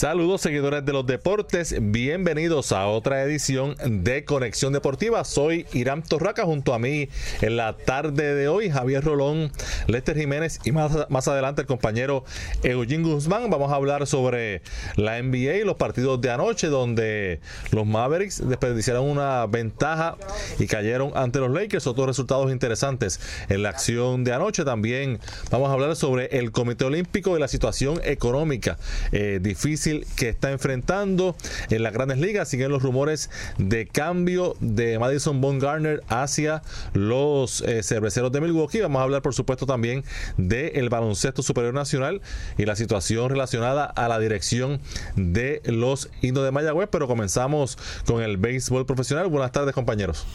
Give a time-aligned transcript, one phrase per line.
[0.00, 5.22] Saludos seguidores de los deportes, bienvenidos a otra edición de Conexión Deportiva.
[5.24, 7.10] Soy Irán Torraca junto a mí
[7.42, 9.52] en la tarde de hoy, Javier Rolón,
[9.88, 12.24] Lester Jiménez y más, más adelante el compañero
[12.62, 13.50] Eugene Guzmán.
[13.50, 14.62] Vamos a hablar sobre
[14.96, 20.16] la NBA y los partidos de anoche donde los Mavericks desperdiciaron una ventaja
[20.58, 21.86] y cayeron ante los Lakers.
[21.86, 24.64] Otros resultados interesantes en la acción de anoche.
[24.64, 28.78] También vamos a hablar sobre el Comité Olímpico y la situación económica
[29.12, 31.36] eh, difícil que está enfrentando
[31.70, 32.48] en las grandes ligas.
[32.48, 38.80] Siguen los rumores de cambio de Madison Bumgarner hacia los eh, cerveceros de Milwaukee.
[38.80, 40.04] Vamos a hablar, por supuesto, también
[40.36, 42.20] del baloncesto superior nacional
[42.56, 44.80] y la situación relacionada a la dirección
[45.16, 46.88] de los indios de Mayagüez.
[46.90, 49.28] Pero comenzamos con el béisbol profesional.
[49.28, 50.26] Buenas tardes, compañeros.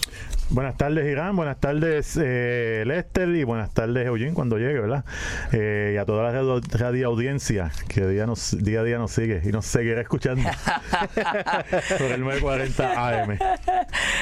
[0.49, 1.35] Buenas tardes, Irán.
[1.35, 3.29] Buenas tardes, eh, Lester.
[3.29, 5.05] Y buenas tardes, Eugene, cuando llegue, ¿verdad?
[5.51, 8.27] Eh, y a toda la radio audiencia que día,
[8.59, 10.43] día a día nos sigue y nos seguirá escuchando
[11.13, 13.39] por el 940 AM.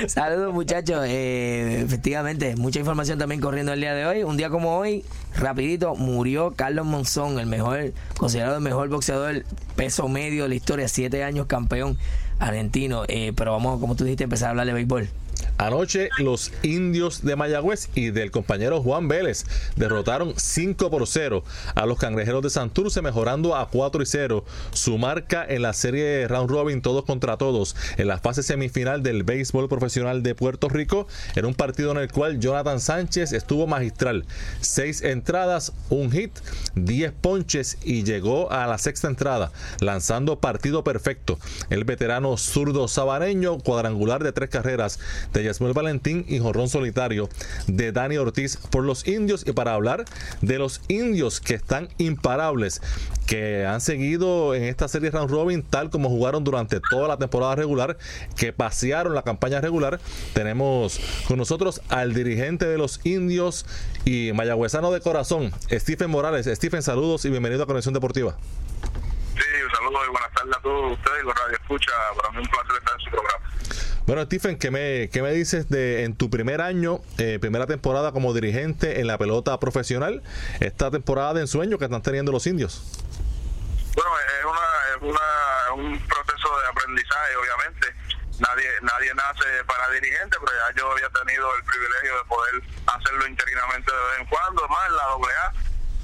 [0.08, 1.06] Saludos, muchachos.
[1.08, 4.24] Eh, efectivamente, mucha información también corriendo el día de hoy.
[4.24, 5.04] Un día como hoy,
[5.36, 9.44] rapidito, murió Carlos Monzón, el mejor, considerado el mejor boxeador
[9.76, 11.98] peso medio de la historia, siete años campeón
[12.40, 13.04] argentino.
[13.36, 15.10] pero vamos, como tú dijiste, empezar a hablar de béisbol.
[15.58, 21.44] Anoche los indios de Mayagüez y del compañero Juan Vélez derrotaron 5 por 0
[21.76, 26.28] a los cangrejeros de Santurce mejorando a 4 y 0 su marca en la serie
[26.28, 31.08] round robin todos contra todos en la fase semifinal del béisbol profesional de Puerto Rico
[31.36, 34.26] en un partido en el cual Jonathan Sánchez estuvo magistral.
[34.62, 36.32] 6 entradas, un hit
[36.76, 41.38] 10 ponches y llegó a la sexta entrada lanzando partido perfecto.
[41.70, 45.00] El veterano zurdo sabareño cuadrangular de tres carreras
[45.32, 47.30] de Yasmuel Valentín y Jorrón Solitario
[47.68, 50.06] de Dani Ortiz por los indios y para hablar
[50.42, 52.82] de los indios que están imparables
[53.26, 57.56] que han seguido en esta serie round robin tal como jugaron durante toda la temporada
[57.56, 57.98] regular,
[58.36, 60.00] que pasearon la campaña regular.
[60.34, 63.66] Tenemos con nosotros al dirigente de los indios
[64.06, 66.50] y mayagüezano de corazón, Stephen Morales.
[66.54, 68.36] Stephen, saludos y bienvenido a Conexión Deportiva.
[69.36, 71.92] Sí, un saludo y buenas tardes a todos ustedes, los Radio Escucha.
[72.16, 73.50] Para mí un placer estar en su programa.
[74.06, 78.12] Bueno, Stephen, ¿qué me, qué me dices de en tu primer año, eh, primera temporada
[78.12, 80.22] como dirigente en la pelota profesional,
[80.60, 83.02] esta temporada de ensueño que están teniendo los indios?
[83.96, 87.88] Bueno, es, una, es una, un proceso de aprendizaje, obviamente.
[88.40, 93.28] Nadie nadie nace para dirigente, pero ya yo había tenido el privilegio de poder hacerlo
[93.28, 95.54] interinamente de vez en cuando, más en la AA,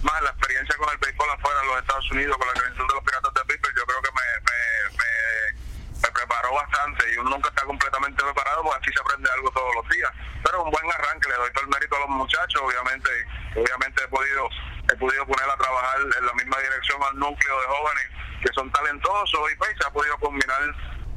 [0.04, 2.94] más la experiencia con el béisbol afuera en los Estados Unidos, con la creación de
[2.94, 7.64] los Piratas de Pittsburgh, yo creo que me, me, preparó bastante y uno nunca está
[7.64, 10.12] completamente preparado porque así se aprende algo todos los días.
[10.44, 13.10] Pero un buen arranque le doy todo el mérito a los muchachos obviamente
[13.56, 14.50] obviamente he podido
[14.92, 18.08] he podido poner a trabajar en la misma dirección al núcleo de jóvenes
[18.42, 20.62] que son talentosos y pues se ha podido combinar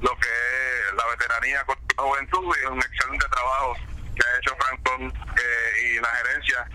[0.00, 3.76] lo que es la veteranía con la juventud y un excelente trabajo
[4.14, 6.68] que ha hecho Franklin eh, y la gerencia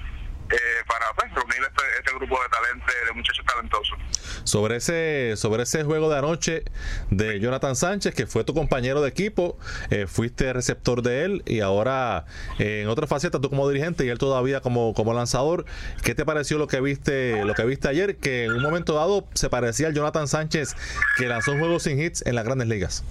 [0.50, 3.97] eh, para pues, reunir este, este, grupo de talentos, de muchachos talentosos.
[4.46, 6.63] Sobre ese, sobre ese juego de anoche
[7.09, 9.57] de Jonathan Sánchez, que fue tu compañero de equipo,
[9.90, 12.25] eh, fuiste receptor de él y ahora
[12.59, 15.66] eh, en otra faceta tú como dirigente y él todavía como, como lanzador.
[16.02, 18.18] ¿Qué te pareció lo que viste, lo que viste ayer?
[18.18, 20.75] Que en un momento dado se parecía al Jonathan Sánchez
[21.18, 23.03] que lanzó un juego sin hits en las grandes ligas.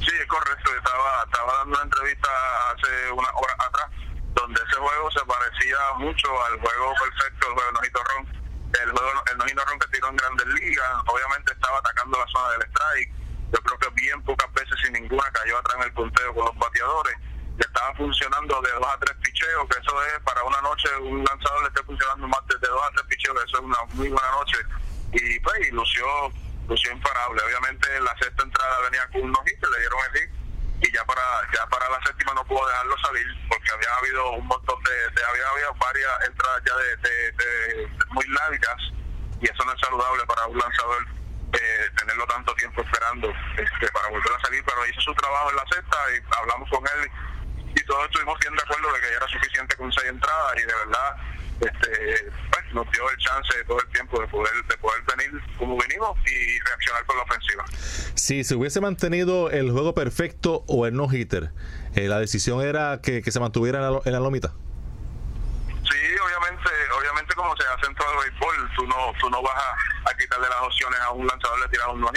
[0.00, 0.70] Sí, es correcto.
[0.76, 2.28] Estaba, estaba dando una entrevista
[2.74, 4.03] hace una hora atrás
[4.34, 8.26] donde ese juego se parecía mucho al juego perfecto, el juego Nojito Ron,
[8.82, 12.50] el juego el Nojito Ron que tiró en Grandes Ligas, obviamente estaba atacando la zona
[12.50, 13.12] del strike,
[13.52, 16.58] yo creo que bien pocas veces sin ninguna cayó atrás en el punteo con los
[16.58, 17.16] bateadores,
[17.56, 21.24] le estaba funcionando de dos a tres picheos, que eso es para una noche, un
[21.24, 24.30] lanzador le esté funcionando más de dos a tres picheos, eso es una muy buena
[24.32, 24.58] noche,
[25.12, 26.06] y pues y lució,
[26.68, 30.43] lució imparable, obviamente en la sexta entrada venía con unos hits, le dieron el hit,
[30.84, 31.22] y ya para
[31.52, 35.48] ya para la séptima no pudo dejarlo salir porque había habido un montón de, había
[35.48, 38.76] habido varias entradas ya de, muy largas
[39.40, 41.06] y eso no es saludable para un lanzador
[41.54, 45.56] eh, tenerlo tanto tiempo esperando este, para volver a salir pero hizo su trabajo en
[45.56, 47.10] la sexta y hablamos con él
[47.74, 50.66] y todos estuvimos bien de acuerdo de que ya era suficiente con seis entradas y
[50.66, 51.16] de verdad
[51.60, 55.42] este, pues, nos dio el chance de todo el tiempo de poder, de poder venir
[55.58, 57.64] como venimos y reaccionar con la ofensiva.
[58.14, 61.50] Si se hubiese mantenido el juego perfecto o el no-hitter,
[61.94, 64.52] eh, la decisión era que, que se mantuviera en la, en la, lomita.
[65.84, 69.54] Sí, obviamente, obviamente como se hace en todo el béisbol, tú no, tú no vas
[70.06, 72.10] a, quitarle las opciones a un lanzador de tirar un no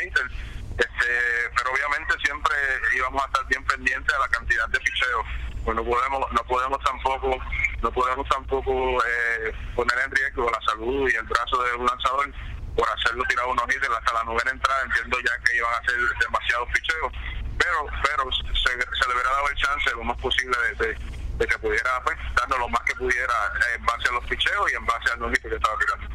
[0.78, 1.10] este,
[1.56, 2.56] pero obviamente siempre
[2.96, 5.26] íbamos a estar bien pendientes a la cantidad de picheos.
[5.68, 7.38] Pues no podemos, no podemos tampoco,
[7.82, 12.32] no podemos tampoco eh, poner en riesgo la salud y el brazo de un lanzador
[12.74, 14.84] por hacerlo tirar unos hits hasta la novena entrada.
[14.86, 17.12] Entiendo ya que iban a ser demasiados picheos,
[17.60, 20.98] pero, pero se, le hubiera dado el chance lo más posible de,
[21.36, 23.36] de, que pudiera pues, darnos lo más que pudiera
[23.76, 26.08] en base a los picheos y en base al no que estaba tirando.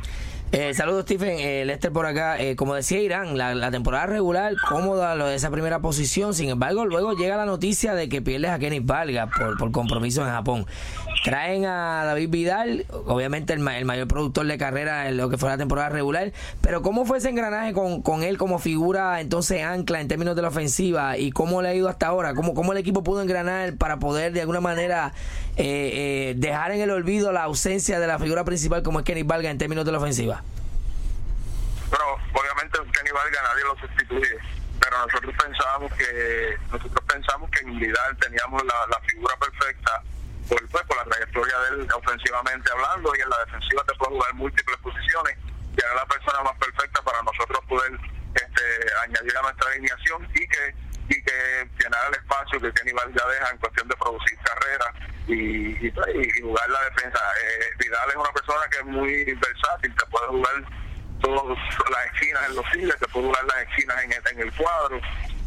[0.55, 1.39] Eh, saludos, Stephen.
[1.39, 2.39] Eh, Lester por acá.
[2.39, 6.35] Eh, como decía Irán, la, temporada regular cómoda esa primera posición.
[6.35, 10.29] Sin embargo, luego llega la noticia de que pierdes a Kenny Valga por, compromiso en
[10.29, 10.67] Japón.
[11.25, 15.57] Traen a David Vidal, obviamente el, mayor productor de carrera en lo que fue la
[15.57, 16.33] temporada regular.
[16.61, 20.49] Pero, ¿cómo fue ese engranaje con, él como figura, entonces ancla en términos de la
[20.49, 21.17] ofensiva?
[21.17, 22.35] ¿Y cómo le ha ido hasta ahora?
[22.35, 25.15] ¿Cómo, cómo el equipo pudo engranar para poder de alguna manera
[25.57, 29.51] eh, dejar en el olvido la ausencia de la figura principal como es Kenny Valga
[29.51, 30.42] en términos de la ofensiva?
[31.93, 34.39] Pero obviamente Kenny Valga nadie lo sustituye.
[34.81, 40.03] Pero nosotros pensábamos que nosotros pensamos que en Vidal teníamos la, figura perfecta
[40.49, 44.13] por, pues, por la trayectoria de él ofensivamente hablando y en la defensiva te puede
[44.13, 45.37] jugar múltiples posiciones
[45.77, 47.93] y era la persona más perfecta para nosotros poder
[48.35, 48.65] este,
[49.05, 50.75] añadir a nuestra alineación y que
[51.09, 54.95] y que llenar el espacio que Kenny Valga deja en cuestión de producir carrera
[55.27, 56.07] y, pues,
[56.41, 57.21] jugar la defensa.
[57.43, 60.55] Eh, Vidal es una persona que es muy versátil, te puede jugar
[61.31, 65.01] las esquinas en los files, te puede jugar las esquinas en el, en el cuadro.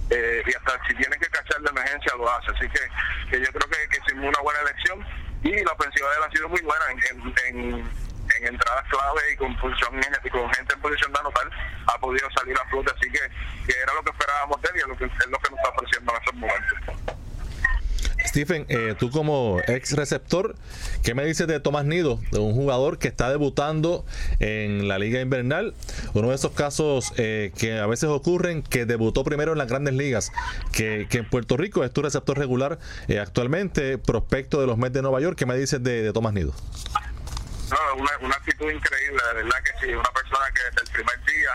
[0.10, 2.52] Eh, y hasta si tiene que cachar de emergencia lo hace.
[2.52, 2.80] Así que,
[3.30, 5.06] que yo creo que, que hicimos una buena elección
[5.44, 8.06] y la ofensiva de él ha sido muy buena en, en,
[8.48, 10.02] entradas clave y con posición
[10.32, 11.50] con gente en posición de anotar
[11.88, 12.92] ha podido salir a flote.
[12.96, 13.20] Así que,
[13.66, 15.60] que era lo que esperábamos de él y es lo que, es lo que nos
[15.60, 17.15] está ofreciendo en estos momentos.
[18.28, 20.56] Stephen, eh, tú como ex receptor,
[21.04, 24.06] ¿qué me dices de Tomás Nido, de un jugador que está debutando
[24.40, 25.74] en la liga invernal?
[26.14, 29.94] Uno de esos casos eh, que a veces ocurren, que debutó primero en las grandes
[29.94, 30.32] ligas,
[30.72, 35.02] que, en Puerto Rico es tu receptor regular eh, actualmente, prospecto de los Mets de
[35.02, 35.38] Nueva York.
[35.38, 36.54] ¿Qué me dices de, Tomás Nido?
[37.70, 41.26] No, una, una, actitud increíble, de verdad que sí, una persona que desde el primer
[41.26, 41.50] día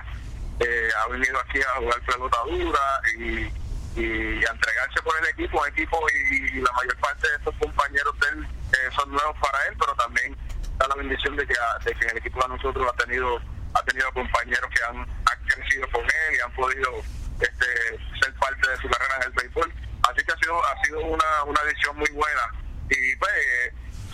[1.02, 5.99] ha venido aquí a jugar pelota dura y a entregarse por el equipo, equipo
[6.31, 10.37] y, la mayor parte de estos compañeros eh, son nuevos para él, pero también
[10.79, 11.55] da la bendición de que,
[11.85, 13.41] de que el equipo de nosotros ha tenido
[13.75, 15.06] ha tenido compañeros que han,
[15.47, 17.03] crecido con él y han podido
[17.41, 19.73] este, ser parte de su carrera en el béisbol.
[20.09, 22.43] Así que ha sido ha sido una, una edición muy buena
[22.88, 23.33] y pues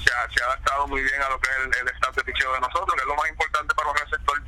[0.03, 2.25] se ha, se ha adaptado muy bien a lo que es el, el staff de
[2.25, 4.43] picheo de nosotros, que es lo más importante para un receptor.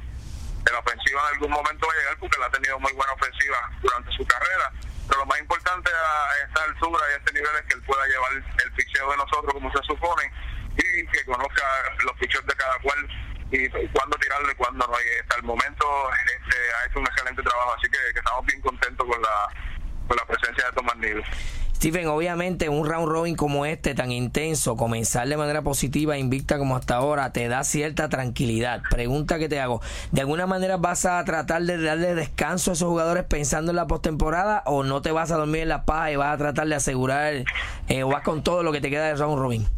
[0.67, 3.13] En la ofensiva en algún momento va a llegar porque él ha tenido muy buena
[3.13, 4.73] ofensiva durante su carrera
[5.09, 8.07] pero lo más importante a esta altura y a este nivel es que él pueda
[8.07, 10.31] llevar el ficheo de nosotros como se supone
[10.77, 11.65] y que conozca
[12.05, 13.09] los ficheos de cada cual
[13.51, 14.95] y, cuándo tirarlo y cuándo no.
[14.95, 19.07] Y hasta el momento este, ha hecho un excelente trabajo, así que, estamos bien contentos
[19.07, 19.49] con la,
[20.07, 21.23] con la presencia de Tomás Nido.
[21.79, 26.75] Stephen, obviamente un round robin como este, tan intenso, comenzar de manera positiva, invicta como
[26.75, 28.83] hasta ahora, te da cierta tranquilidad.
[28.91, 29.81] Pregunta que te hago,
[30.11, 33.87] ¿de alguna manera vas a tratar de darle descanso a esos jugadores pensando en la
[33.87, 36.75] postemporada o no te vas a dormir en la paz y vas a tratar de
[36.75, 37.45] asegurar
[37.87, 39.69] eh, o vas con todo lo que te queda de round robin?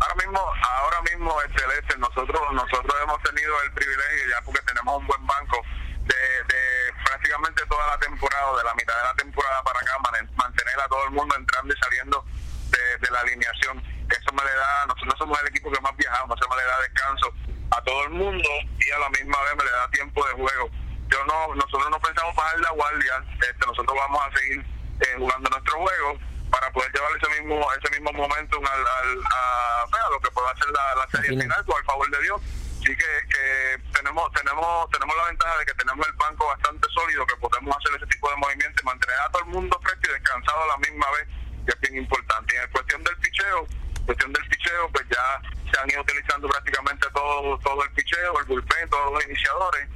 [0.00, 1.96] Ahora mismo, ahora mismo, excelente.
[1.96, 5.56] Nosotros, nosotros hemos tenido el privilegio ya porque tenemos un buen banco
[6.04, 9.92] de, prácticamente toda la temporada, de la mitad de la temporada para acá,
[10.36, 12.24] mantener a todo el mundo entrando y saliendo
[12.70, 13.82] de, la alineación.
[14.08, 16.80] Eso me le da, nosotros somos el equipo que más viajamos, eso me le da
[16.80, 17.32] descanso
[17.70, 20.70] a todo el mundo y a la misma vez me le da tiempo de juego.
[21.08, 24.60] Yo no, nosotros no pensamos bajar la guardia, este, nosotros vamos a seguir
[25.00, 26.18] eh, jugando nuestro juego
[26.50, 30.94] para poder llevar ese mismo ese mismo momento al, a, lo que pueda ser la,
[30.94, 32.40] la serie final, por el favor de Dios
[32.78, 37.36] Así que, tenemos tenemos tenemos la ventaja de que tenemos el banco bastante sólido, que
[37.36, 40.62] podemos hacer ese tipo de movimientos y mantener a todo el mundo fresco y descansado
[40.62, 41.28] a la misma vez,
[41.66, 42.54] que es bien importante.
[42.54, 43.66] Y en cuestión del picheo,
[44.06, 48.46] cuestión del picheo, pues ya se han ido utilizando prácticamente todo todo el picheo, el
[48.46, 49.88] bullpen, todos los iniciadores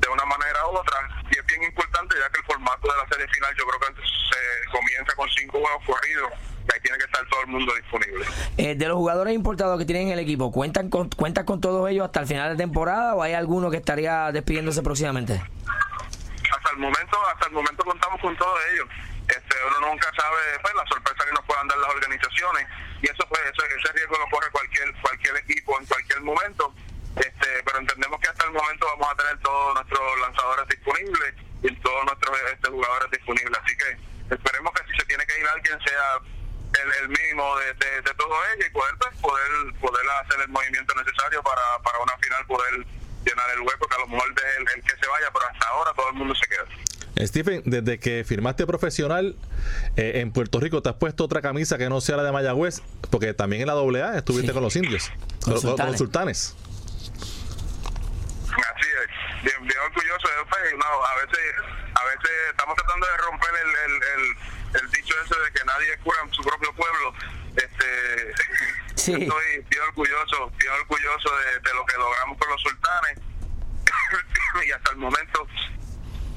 [0.00, 0.96] de una manera u otra
[1.30, 4.02] y es bien importante ya que el formato de la serie final yo creo que
[4.02, 6.32] se comienza con cinco juegos corridos
[6.72, 8.24] ahí tiene que estar todo el mundo disponible.
[8.56, 11.88] Eh, de los jugadores importados que tienen en el equipo, ¿cuentan con, ¿cuentas con todos
[11.90, 15.34] ellos hasta el final de temporada o hay alguno que estaría despidiéndose próximamente?
[15.34, 18.88] Hasta el momento, hasta el momento contamos con todos ellos.
[19.28, 22.66] Este, uno nunca sabe pues, la sorpresa que nos puedan dar las organizaciones
[23.00, 26.74] y eso pues ese riesgo lo corre cualquier cualquier equipo en cualquier momento
[27.14, 31.74] este pero entendemos que hasta el momento vamos a tener todos nuestros lanzadores disponibles y
[31.76, 35.78] todos nuestros este, jugadores disponibles así que esperemos que si se tiene que ir alguien
[35.86, 36.18] sea
[36.82, 40.94] el, el mínimo de, de, todo ello y poder, pues, poder, poder hacer el movimiento
[40.94, 42.86] necesario para, para una final poder
[43.24, 45.68] llenar el hueco, que a lo mejor es el, el que se vaya, pero hasta
[45.68, 46.66] ahora todo el mundo se queda.
[47.26, 49.36] Stephen, desde que firmaste profesional
[49.96, 52.82] eh, en Puerto Rico, ¿te has puesto otra camisa que no sea la de Mayagüez?
[53.10, 55.10] Porque también en la AA estuviste con los indios,
[55.42, 55.62] con, los
[55.96, 56.56] sultanes.
[58.46, 60.76] Así es, bien, bien orgulloso de fe.
[60.76, 61.54] No, a veces
[61.94, 64.36] a veces estamos tratando de romper el, el, el,
[64.72, 67.14] dicho ese de que nadie cura en su propio pueblo.
[67.56, 68.30] Este,
[68.96, 69.18] Estoy
[69.68, 73.18] bien orgulloso, bien orgulloso de, de lo que logramos con los sultanes
[74.66, 75.46] y hasta el momento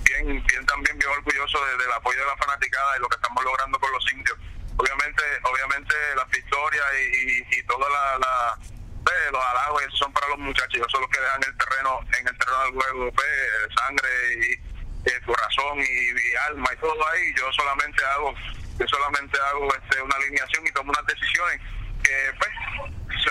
[0.04, 3.80] bien, bien también bien orgulloso del apoyo de la fanaticada y lo que estamos logrando
[3.80, 4.38] con los indios.
[4.78, 8.58] Obviamente, obviamente las victorias y, y, toda la, la
[9.04, 12.28] pues, los halagos son para los muchachos, ellos son los que dejan el terreno, en
[12.28, 13.30] el terreno del juego, pues,
[13.76, 14.73] sangre y
[15.06, 17.34] eh, corazón y, alma y todo ahí.
[17.38, 18.34] Yo solamente hago,
[18.80, 21.60] yo solamente hago este, una alineación y tomo unas decisiones
[22.04, 22.52] que pues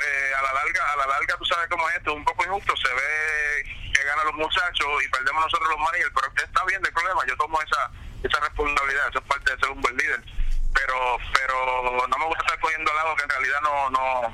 [0.02, 2.75] eh, a la larga, a la larga tú sabes cómo es esto, un poco injusto,
[2.76, 6.93] se ve que ganan los muchachos y perdemos nosotros los managers, pero está bien el
[6.93, 7.91] problema, yo tomo esa
[8.23, 10.23] esa responsabilidad, eso es parte de ser un buen líder.
[10.75, 14.33] Pero pero no me gusta estar cogiendo lado que en realidad no no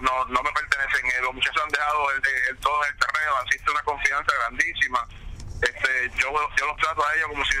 [0.00, 1.06] no, no me pertenecen.
[1.06, 5.06] Eh, los muchachos han dejado el, el, todo el terreno, existe una confianza grandísima.
[5.62, 7.56] Este, yo, yo los trato a ellos como si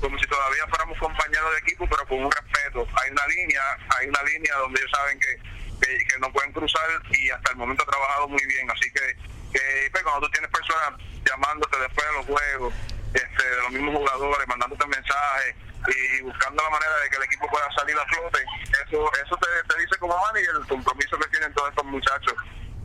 [0.00, 2.88] como si todavía fuéramos compañeros de equipo, pero con un respeto.
[3.02, 3.62] Hay una línea,
[3.98, 5.36] hay una línea donde ellos saben que,
[5.82, 8.70] que, que no pueden cruzar y hasta el momento ha trabajado muy bien.
[8.70, 9.14] Así que
[9.52, 12.74] que pues, cuando tú tienes personas llamándote después de los juegos,
[13.14, 15.54] este, de los mismos jugadores, mandándote mensajes
[15.88, 18.38] y buscando la manera de que el equipo pueda salir a flote,
[18.86, 22.34] eso eso te, dice como manager el compromiso que tienen todos estos muchachos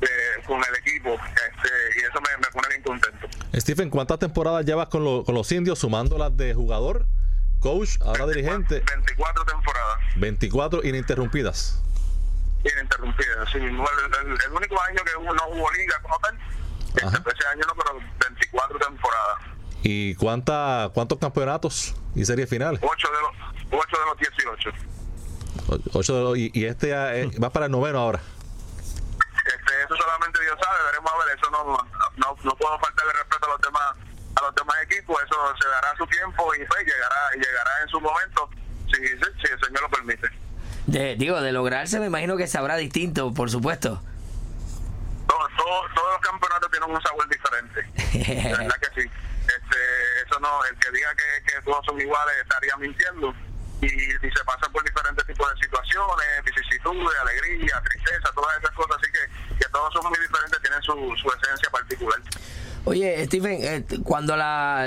[0.02, 0.08] eh,
[0.46, 3.28] con el equipo este, y eso me, me, pone bien contento.
[3.56, 7.06] Stephen, ¿cuántas temporadas llevas con, lo, con los indios sumando las de jugador,
[7.60, 8.84] coach, ahora dirigente?
[8.86, 10.00] 24 temporadas.
[10.18, 11.82] 24 ininterrumpidas
[12.74, 13.44] ininterrumpida.
[13.44, 16.38] Así mismo, el, el, único año que no hubo liga como tal,
[16.96, 19.38] este, ese año no, pero 24 temporadas.
[19.84, 22.82] ¿Y cuánta, cuántos campeonatos y series finales?
[22.84, 24.70] 8 de los, 8 de los 18.
[25.94, 28.22] 8 de los, y, y este eh, va para el noveno ahora.
[29.66, 31.64] Este, eso solamente Dios sabe, veremos a ver, eso no,
[32.18, 33.96] no, no puedo faltarle respeto a los demás
[34.36, 37.88] a los demás equipos, eso se dará a su tiempo y pues llegará, llegará en
[37.88, 38.50] su momento,
[38.88, 40.30] si, si el Señor lo permite.
[40.88, 44.02] De, digo, de lograrse me imagino que sabrá distinto, por supuesto.
[45.26, 48.52] Todos, todos, los campeonatos tienen un sabor diferente.
[48.52, 49.10] La verdad que sí.
[49.48, 53.34] Este, eso no, el que diga que, que todos son iguales estaría mintiendo.
[53.82, 58.98] Y, y, se pasan por diferentes tipos de situaciones, vicisitudes, alegría, tristeza, todas esas cosas.
[59.02, 62.20] Así que, que todos son muy diferentes, tienen su, su esencia particular.
[62.88, 64.86] Oye, Stephen, eh, cuando la,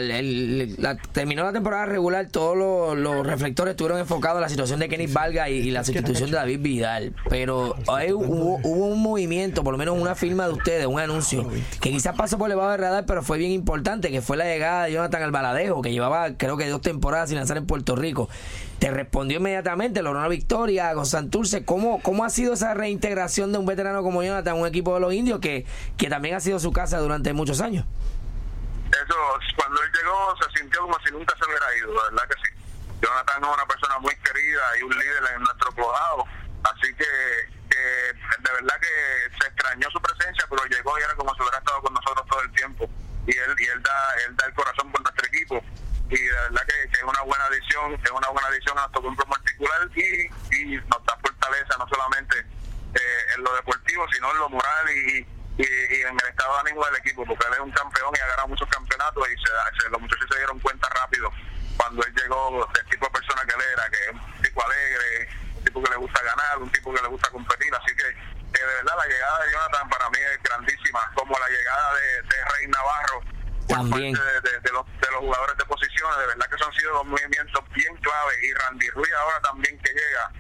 [1.11, 2.57] terminó la temporada regular, todos
[2.97, 6.61] los, reflectores estuvieron enfocados en la situación de Kenny Valga y, la sustitución de David
[6.61, 7.13] Vidal.
[7.29, 11.49] Pero hay, hubo, un movimiento, por lo menos una firma de ustedes, un anuncio,
[11.81, 14.85] que quizás pasó por debajo del radar, pero fue bien importante, que fue la llegada
[14.85, 18.29] de Jonathan Albaladejo, que llevaba creo que dos temporadas sin lanzar en Puerto Rico
[18.79, 21.65] te respondió inmediatamente, logró una victoria con Santurce.
[21.65, 25.13] ¿Cómo, ¿Cómo ha sido esa reintegración de un veterano como Jonathan, un equipo de los
[25.13, 25.67] indios que,
[25.97, 27.85] que también ha sido su casa durante muchos años?
[28.89, 29.17] Eso,
[29.57, 32.55] cuando él llegó se sintió como si nunca se hubiera ido, la verdad que sí.
[33.03, 36.25] Jonathan es una persona muy querida y un líder en nuestro poblado,
[36.65, 37.07] así que,
[37.71, 41.59] que de verdad que se extrañó su presencia, pero llegó y era como si hubiera
[41.59, 42.89] estado con nosotros todo el tiempo.
[43.27, 45.63] Y él, y él, da, él da el corazón por nuestro equipo
[46.11, 49.25] y de verdad que, es una buena adición, es una buena adición a nuestro grupo
[49.27, 52.39] particular y, y nos da fortaleza no solamente
[52.95, 55.27] eh, en lo deportivo, sino en lo moral y,
[55.59, 58.47] y, en el estado de ánimo del equipo, porque él es un campeón y ha
[58.47, 61.31] muchos campeonatos y se, los muchachos se dieron cuenta rápido
[61.77, 65.29] cuando él llegó del tipo de persona que él era, que es un tipo alegre,
[65.57, 68.65] un tipo que le gusta ganar, un tipo que le gusta competir, así que de
[68.65, 72.67] verdad la llegada de Jonathan para mí es grandísima, como la llegada de, de Rey
[72.69, 73.38] Navarro
[73.69, 77.65] también de, los, de los jugadores de posiciones, de verdad que son sido dos movimientos
[77.75, 80.33] bien claves y Randy Ruiz ahora también que llega,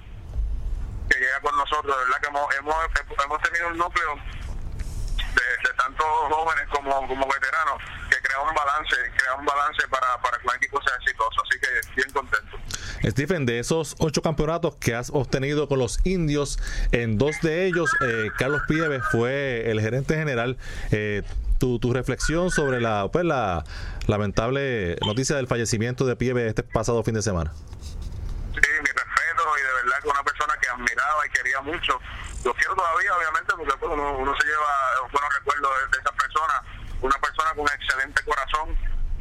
[1.10, 2.76] que llega con nosotros, de verdad que hemos, hemos,
[3.24, 8.96] hemos tenido un núcleo de, de tantos jóvenes como, como veteranos que crea un balance,
[9.16, 12.58] crea un balance para, para que el equipo sea exitoso, así que bien contento.
[13.04, 16.58] Stephen, de esos ocho campeonatos que has obtenido con los indios,
[16.92, 20.58] en dos de ellos, eh, Carlos Pieves fue el gerente general.
[20.90, 21.22] Eh,
[21.58, 23.64] tu, tu reflexión sobre la, pues, la
[24.06, 27.52] lamentable noticia del fallecimiento de Pieve este pasado fin de semana.
[27.52, 32.00] Sí, mi respeto y de verdad que una persona que admiraba y quería mucho.
[32.44, 36.62] Lo quiero todavía, obviamente, porque pues, uno, se lleva buenos recuerdos de, esa persona.
[37.00, 38.76] Una persona con excelente corazón,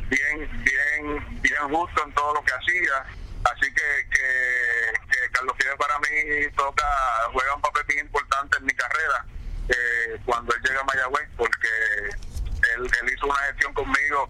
[0.10, 3.06] bien, bien, bien justo en todo lo que hacía.
[3.51, 6.86] Así que, que, Carlos Fiebre para mí toca,
[7.32, 9.25] juega un papel bien importante en mi carrera
[9.70, 11.67] eh, cuando él llega a Mayagüez, porque
[12.77, 14.29] él, hizo una gestión conmigo.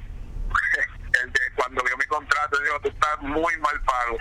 [1.56, 4.18] cuando vio mi contrato, dijo: Tú estás muy mal pago.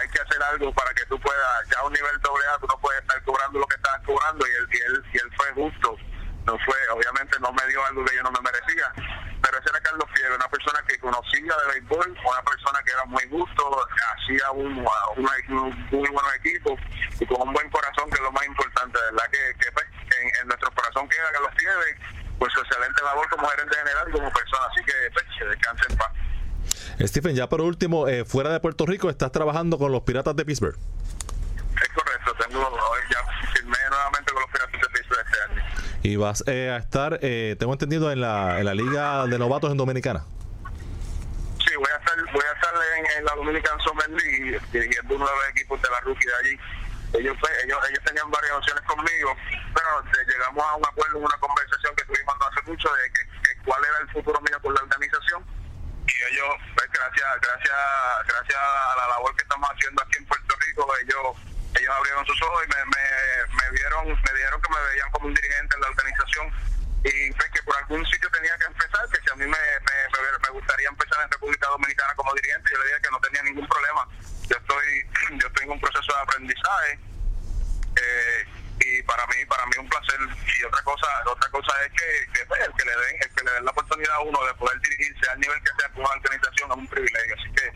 [0.00, 2.66] Hay que hacer algo para que tú puedas, ya a un nivel doble A, tú
[2.66, 4.46] no puedes estar cobrando lo que estás cobrando.
[4.46, 5.96] Y él, y él, y él fue justo.
[6.44, 8.92] No fue, obviamente no me dio algo que yo no me merecía
[9.46, 13.04] pero ese era Carlos Fiebre, una persona que conocía de béisbol, una persona que era
[13.04, 13.86] muy justo,
[14.18, 16.80] hacía un, muy buenos equipos
[17.20, 19.30] y con un buen corazón, que es lo más importante, ¿verdad?
[19.30, 19.86] Que, que pues,
[20.40, 21.98] en, nuestro corazón queda Carlos Fiebre,
[22.38, 25.84] pues su excelente labor como gerente general y como persona, así que pues, se descanse
[25.90, 26.12] en paz.
[27.00, 30.44] Stephen, ya por último, eh, fuera de Puerto Rico, estás trabajando con los Piratas de
[30.44, 30.76] Pittsburgh.
[30.76, 32.60] Es correcto, tengo,
[33.10, 35.62] ya firmé nuevamente con los Piratas de Pittsburgh este año.
[36.02, 39.70] Y vas eh, a estar, eh, tengo entendido, en la, en la Liga de Novatos
[39.70, 40.24] en Dominicana.
[41.66, 42.74] Sí, voy a estar, voy a estar
[43.18, 46.58] en, la Dominican Summer League dirigiendo uno de los equipos de la rookie de allí.
[47.18, 49.36] Ellos, ellos, ellos tenían varias opciones conmigo,
[49.74, 53.98] pero llegamos a un acuerdo, una conversación que tuvimos hace mucho de que, cuál era
[54.00, 55.44] el futuro mío con la organización.
[56.06, 57.76] Y ellos, pues, gracias, gracias,
[58.28, 61.36] gracias a la labor que estamos haciendo aquí en Puerto Rico, ellos
[61.78, 65.34] ellos abrieron sus ojos y me, me, vieron, me dijeron que me veían como un
[65.34, 66.52] dirigente en la organización
[67.06, 70.50] y pues que por algún sitio tenía que empezar, que si a mí me, me,
[70.50, 74.08] gustaría empezar en República Dominicana como dirigente, yo le dije que no tenía ningún problema.
[74.48, 75.06] Yo estoy,
[75.38, 76.98] yo tengo un proceso de aprendizaje
[77.96, 78.44] eh,
[78.80, 80.18] y para mí, para mí un placer.
[80.20, 83.52] Y otra cosa, otra cosa es que, pues, el que le den, el que le
[83.52, 86.70] den la oportunidad a uno de poder dirigirse al nivel que sea con una organización
[86.70, 87.34] es un privilegio.
[87.38, 87.66] Así que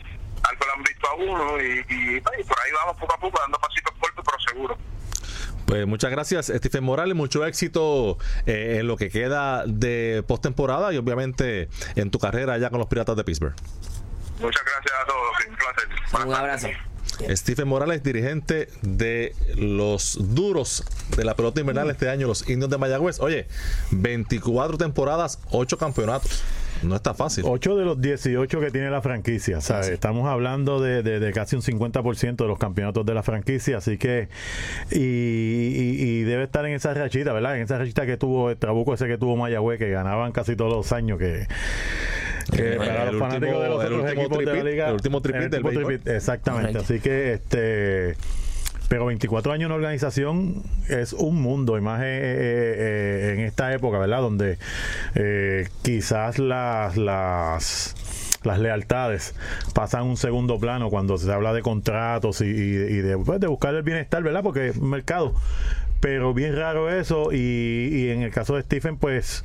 [0.43, 3.41] algo le han visto a uno y, y, pues, por ahí vamos poco a poco
[3.41, 4.79] dando pasitos cortos pero seguro.
[5.71, 7.15] Pues muchas gracias, Stephen Morales.
[7.15, 12.71] Mucho éxito eh, en lo que queda de postemporada y obviamente en tu carrera allá
[12.71, 13.55] con los Piratas de Pittsburgh.
[14.41, 15.31] Muchas gracias a todos.
[15.49, 16.27] Un placer.
[16.27, 16.69] Un abrazo.
[17.37, 20.83] Stephen Morales, dirigente de los duros
[21.17, 23.21] de la pelota invernal este año, los indios de Mayagüez.
[23.21, 23.47] Oye,
[23.93, 26.43] 24 temporadas, 8 campeonatos.
[26.83, 27.45] No está fácil.
[27.47, 29.61] 8 de los 18 que tiene la franquicia.
[29.61, 29.89] ¿sabes?
[29.89, 33.79] Estamos hablando de, de, casi un 50% de los campeonatos de la franquicia.
[33.79, 34.29] Así que.
[34.91, 37.57] Y, debe estar en esa rachita, ¿verdad?
[37.57, 40.73] En esa rachita que tuvo el trabuco ese que tuvo Mayagüez, que ganaban casi todos
[40.73, 41.19] los años.
[41.19, 41.47] Que,
[42.77, 44.89] para los fanáticos de los otros equipos de la liga.
[44.89, 46.79] El último tripit del Exactamente.
[46.79, 47.35] Así que.
[47.35, 48.17] este
[48.91, 53.73] pero 24 años en organización es un mundo, y más eh, eh, eh, en esta
[53.73, 54.21] época, ¿verdad?
[54.21, 54.59] Donde
[55.83, 57.95] quizás las, las
[58.59, 59.37] lealtades
[59.75, 63.77] pasan a un segundo plano cuando se habla de contratos y, de, pues, de, buscar
[63.77, 64.43] el bienestar, ¿verdad?
[64.43, 65.35] Porque mercado
[66.01, 69.45] pero bien raro eso y, en el caso de Stephen pues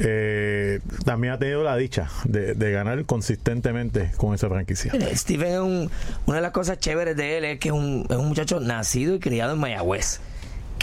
[0.00, 4.92] eh, también ha tenido la dicha de, ganar consistentemente con esa franquicia.
[5.14, 5.90] Stephen
[6.26, 9.14] una de las cosas chéveres de él es que es un, es un muchacho nacido
[9.14, 10.20] y criado en Mayagüez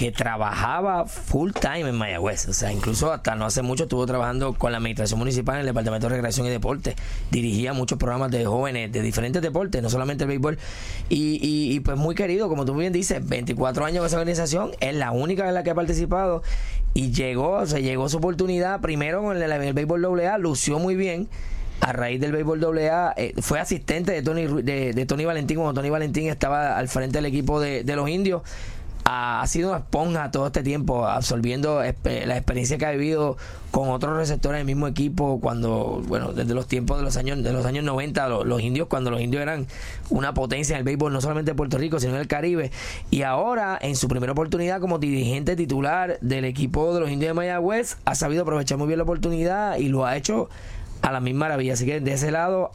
[0.02, 2.48] que trabajaba full time en Mayagüez.
[2.48, 5.68] O sea, incluso hasta no hace mucho estuvo trabajando con la administración municipal en el
[5.68, 6.96] Departamento de Recreación y Deporte.
[7.30, 10.58] Dirigía muchos programas de jóvenes de diferentes deportes, no solamente el béisbol.
[11.08, 15.12] Y, pues muy querido, como tú bien dices, 24 años con esa organización, es la
[15.12, 16.42] única en la que ha participado.
[16.96, 20.96] Y llegó, o sea, llegó su oportunidad primero con el, el béisbol AA, lució muy
[20.96, 21.30] bien
[21.80, 25.92] a raíz del béisbol AA, eh, fue asistente de Tony, de, Tony Valentín cuando Tony
[25.92, 28.42] Valentín estaba al frente del equipo de, de los indios
[29.14, 33.38] ha, sido una esponja todo este tiempo, absorbiendo la experiencia que ha vivido
[33.72, 37.52] con otros receptores del mismo equipo cuando, bueno, desde los tiempos de los años de
[37.52, 39.68] los años 90, los, indios, cuando los indios eran
[40.10, 42.72] una potencia en el béisbol, no solamente en Puerto Rico, sino en el Caribe.
[43.10, 47.34] Y ahora, en su primera oportunidad como dirigente titular del equipo de los indios de
[47.34, 50.50] Mayagüez, ha sabido aprovechar muy bien la oportunidad y lo ha hecho
[51.02, 51.74] a la misma maravilla.
[51.74, 52.72] Así que de ese lado,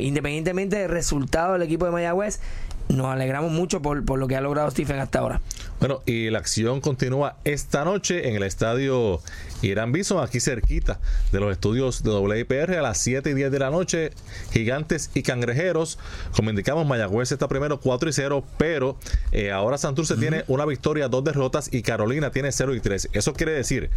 [0.00, 2.40] independientemente del resultado del equipo de Mayagüez,
[2.88, 5.40] nos alegramos mucho por, por, lo que ha logrado Stephen hasta ahora.
[5.80, 9.20] Bueno, y la acción continúa esta noche en el estadio
[9.62, 10.98] Irán Bison, aquí cerquita
[11.30, 14.10] de los estudios de WIPR a las 7 y 10 de la noche.
[14.52, 15.98] Gigantes y cangrejeros.
[16.34, 18.96] Como indicamos, Mayagüez está primero 4 y 0, pero
[19.30, 23.10] eh, ahora Santurce tiene una victoria, dos derrotas y Carolina tiene 0 y 3.
[23.12, 23.90] Eso quiere decir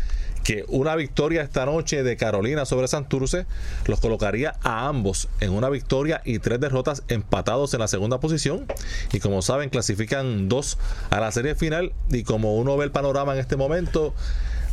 [0.44, 3.46] que una victoria esta noche de Carolina sobre Santurce
[3.86, 8.66] los colocaría a ambos en una victoria y tres derrotas empatados en la segunda posición.
[9.14, 10.78] Y como saben, clasifican dos
[11.10, 11.71] a la serie final.
[12.10, 14.14] Y como uno ve el panorama en este momento,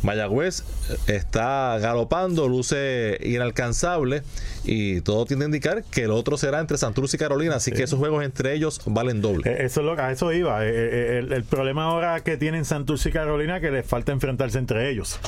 [0.03, 0.63] Mayagüez
[1.07, 4.23] está galopando, luce inalcanzable
[4.63, 7.83] y todo tiende a indicar que el otro será entre Santurce y Carolina, así que
[7.83, 9.49] esos juegos entre ellos valen doble.
[9.49, 10.65] Eh, eso es lo, a eso iba.
[10.65, 14.57] Eh, eh, el, problema ahora que tienen Santurce y Carolina es que les falta enfrentarse
[14.57, 15.19] entre ellos.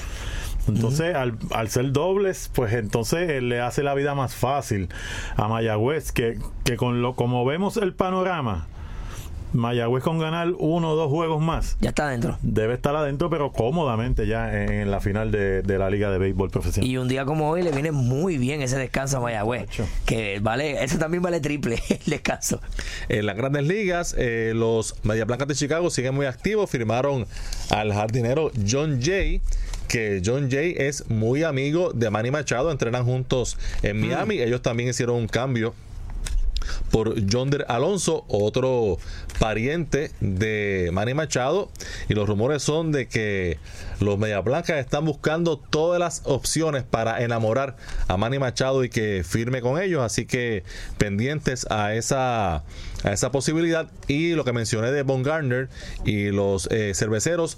[0.68, 4.90] Entonces, al, al, ser dobles, pues entonces le hace la vida más fácil
[5.36, 8.68] a Mayagüez, que, que con lo como vemos el panorama,
[9.54, 11.78] Mayagüez con ganar uno o dos juegos más.
[11.82, 12.38] Ya está adentro.
[12.42, 16.90] Debe estar adentro, pero cómodamente ya en la final de, la Liga de Béisbol Profesional.
[16.90, 19.68] Y un día como hoy le viene muy bien ese descanso a Mayagüez.
[20.06, 22.62] Que vale, eso también vale triple el descanso.
[23.10, 26.70] En las grandes ligas, eh, los Media Blancas de Chicago siguen muy activos.
[26.70, 27.26] Firmaron
[27.70, 29.42] al jardinero John Jay
[29.88, 34.02] que John Jay es muy amigo de Manny Machado, entrenan juntos en mm.
[34.02, 34.40] Miami.
[34.40, 35.74] Ellos también hicieron un cambio
[36.92, 38.98] por Yonder Alonso, otro
[39.40, 41.70] pariente de Manny Machado.
[42.10, 43.60] Y los rumores son de que
[44.00, 47.76] los Media Blancas están buscando todas las opciones para enamorar
[48.08, 50.04] a Manny Machado y que firme con ellos.
[50.04, 50.64] Así que
[50.98, 53.90] pendientes a esa, a esa posibilidad.
[54.08, 55.70] Y lo que mencioné de Von Garner
[56.06, 57.58] y los eh, cerveceros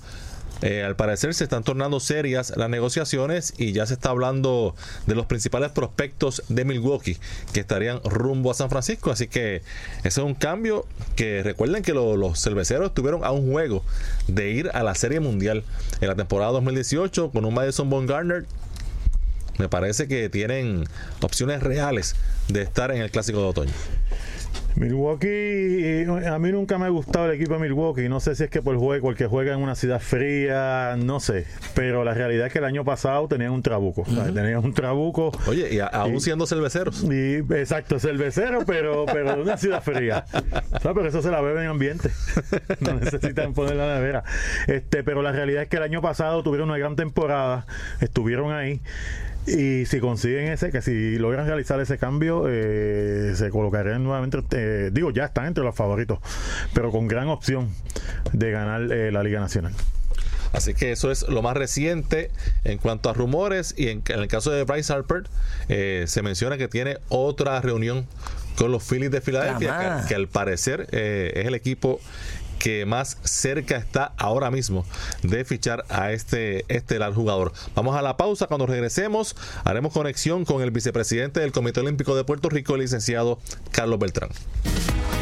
[0.64, 4.76] eh, al parecer se están tornando serias las negociaciones y ya se está hablando
[5.08, 7.18] de los principales prospectos de Milwaukee
[7.52, 9.12] que estarían rumbo a San Francisco.
[9.12, 9.58] Así que
[10.06, 10.86] ese es un cambio
[11.18, 13.84] que recuerden que los cerveceros estuvieron a un juego
[14.30, 15.66] de ir a la Serie Mundial
[16.00, 18.46] en la temporada 2018 con un Madison Garner
[19.60, 20.86] Me parece que tienen
[21.20, 22.16] opciones reales
[22.48, 23.74] de estar en el Clásico de Otoño.
[24.76, 28.10] Milwaukee, eh, a mí nunca me ha gustado el equipo de Milwaukee.
[28.10, 31.46] No sé si es que por juego, porque juega en una ciudad fría, no sé.
[31.76, 34.04] Pero la realidad es que el año pasado tenían un trabuco.
[34.04, 35.32] Tenían un trabuco.
[35.48, 37.04] Oye, y aún siendo cerveceros.
[37.04, 40.26] Y, exacto, cervecero, pero, pero de una ciudad fría.
[40.82, 42.10] Pero eso se la bebe en ambiente.
[42.80, 44.24] No necesitan poner la nevera.
[44.68, 47.66] Este, pero la realidad es que el año pasado tuvieron una gran temporada.
[48.00, 48.82] Estuvieron ahí.
[49.46, 54.90] Y si consiguen ese, que si logran realizar ese cambio, eh, se colocarían nuevamente, eh,
[54.92, 56.20] digo, ya están entre los favoritos,
[56.74, 57.70] pero con gran opción
[58.32, 59.74] de ganar eh, la Liga Nacional.
[60.54, 62.30] Así que eso es lo más reciente
[62.64, 63.74] en cuanto a rumores.
[63.76, 65.24] Y en, el caso de Bryce Harper,
[65.68, 68.06] se menciona que tiene otra reunión
[68.56, 72.00] con los Phillies de Filadelfia, que, al parecer es el equipo
[72.64, 74.86] que más cerca está ahora mismo
[75.22, 77.52] de fichar a este estelar jugador.
[77.76, 78.48] Vamos a la pausa.
[78.48, 83.38] Cuando regresemos, haremos conexión con el vicepresidente del Comité Olímpico de Puerto Rico, el licenciado
[83.72, 84.30] Carlos Beltrán.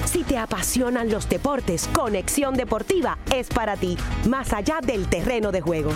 [0.06, 3.98] Si te apasionan los deportes, Conexión Deportiva es para ti,
[4.30, 5.92] más allá del terreno de juego.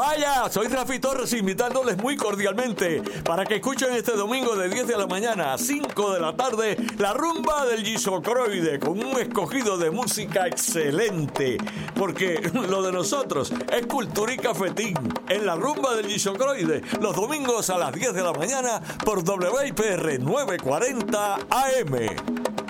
[0.00, 4.96] Vaya, soy Rafi Torres invitándoles muy cordialmente para que escuchen este domingo de 10 de
[4.96, 9.90] la mañana a 5 de la tarde la rumba del Gisocroide con un escogido de
[9.90, 11.58] música excelente.
[11.94, 14.96] Porque lo de nosotros es cultura y cafetín
[15.28, 20.18] en la rumba del Gisocroide los domingos a las 10 de la mañana por WIPR
[20.18, 22.69] 940 AM.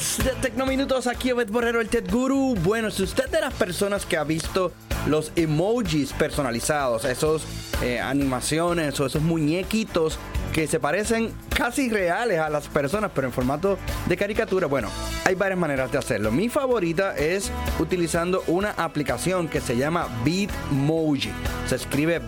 [0.00, 2.54] amigos de Tecnominutos, aquí Obed Borrero, el Ted Guru.
[2.62, 4.72] Bueno, si usted de las personas que ha visto
[5.06, 7.44] los emojis personalizados, esos
[7.82, 10.18] eh, animaciones o esos muñequitos
[10.52, 14.66] que se parecen casi reales a las personas, pero en formato de caricatura.
[14.66, 14.88] Bueno,
[15.24, 16.32] hay varias maneras de hacerlo.
[16.32, 21.30] Mi favorita es utilizando una aplicación que se llama Bitmoji.
[21.68, 22.20] Se escribe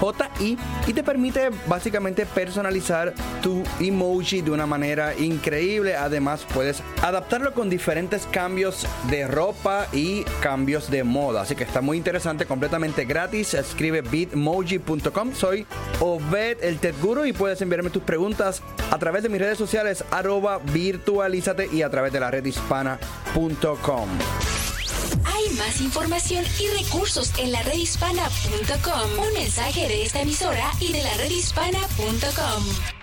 [0.00, 5.96] B-I-T-M-O-J-I y te permite básicamente personalizar tu emoji de una manera increíble.
[5.96, 11.42] Además, puedes adaptarlo con diferentes cambios de ropa y cambios de moda.
[11.42, 13.54] Así que está muy interesante, completamente gratis.
[13.54, 15.34] Escribe bitmoji.com.
[15.34, 15.66] Soy
[16.00, 20.04] Obed el Ted Guru y puedes enviarme tus preguntas a través de mis redes sociales
[20.10, 24.08] arroba virtualízate y a través de la red hispana.com.
[25.32, 29.26] Hay más información y recursos en la redhispana.com.
[29.26, 32.99] Un mensaje de esta emisora y de la redhispana.com.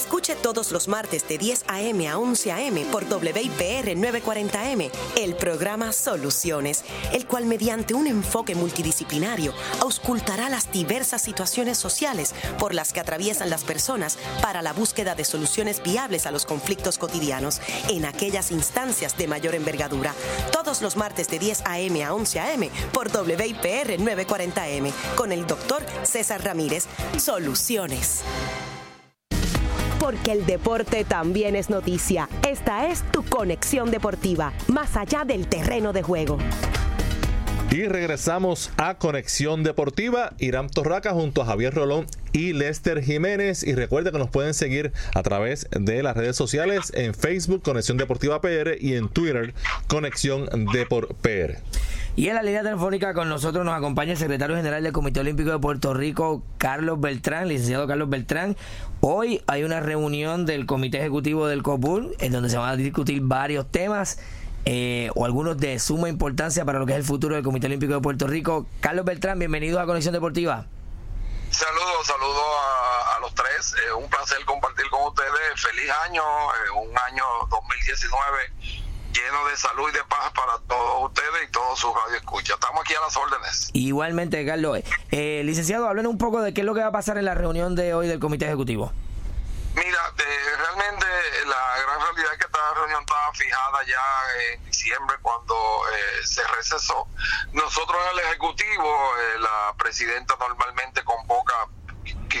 [0.00, 2.08] Escuche todos los martes de 10 a.m.
[2.08, 2.84] a 11 a.m.
[2.86, 11.22] por WIPR 940M el programa Soluciones, el cual mediante un enfoque multidisciplinario auscultará las diversas
[11.22, 16.30] situaciones sociales por las que atraviesan las personas para la búsqueda de soluciones viables a
[16.30, 20.14] los conflictos cotidianos en aquellas instancias de mayor envergadura.
[20.52, 22.04] Todos los martes de 10 a.m.
[22.04, 22.70] a 11 a.m.
[22.92, 26.86] por WIPR 940M con el doctor César Ramírez.
[27.18, 28.22] Soluciones
[30.00, 32.28] porque el deporte también es noticia.
[32.48, 36.38] Esta es tu conexión deportiva, más allá del terreno de juego.
[37.70, 43.62] Y regresamos a Conexión Deportiva, Irán Torraca junto a Javier Rolón y Lester Jiménez.
[43.62, 47.96] Y recuerda que nos pueden seguir a través de las redes sociales en Facebook Conexión
[47.96, 49.54] Deportiva PR y en Twitter
[49.86, 51.58] Conexión Deport PR.
[52.16, 55.52] Y en la línea telefónica con nosotros nos acompaña el secretario general del Comité Olímpico
[55.52, 58.56] de Puerto Rico, Carlos Beltrán, licenciado Carlos Beltrán.
[59.02, 63.22] Hoy hay una reunión del Comité Ejecutivo del COPUR en donde se van a discutir
[63.22, 64.18] varios temas.
[64.66, 67.94] Eh, o algunos de suma importancia para lo que es el futuro del Comité Olímpico
[67.94, 68.66] de Puerto Rico.
[68.80, 70.66] Carlos Beltrán, bienvenido a Conexión Deportiva.
[71.50, 72.44] Saludos, saludos
[73.16, 73.74] a, los tres.
[73.88, 75.30] Eh, un placer compartir con ustedes.
[75.56, 81.48] Feliz año, eh, un año 2019 lleno de salud y de paz para todos ustedes
[81.48, 82.54] y todos sus radioescuchas.
[82.54, 83.70] Estamos aquí a las órdenes.
[83.72, 84.80] Igualmente, Carlos.
[85.10, 87.34] Eh, licenciado, hablen un poco de qué es lo que va a pasar en la
[87.34, 88.92] reunión de hoy del Comité Ejecutivo.
[89.74, 90.12] Mira,
[90.58, 91.06] realmente
[91.46, 96.46] la gran realidad es que esta reunión estaba fijada ya en diciembre cuando eh, se
[96.48, 97.06] recesó.
[97.52, 101.54] Nosotros en el Ejecutivo, eh, la presidenta normalmente convoca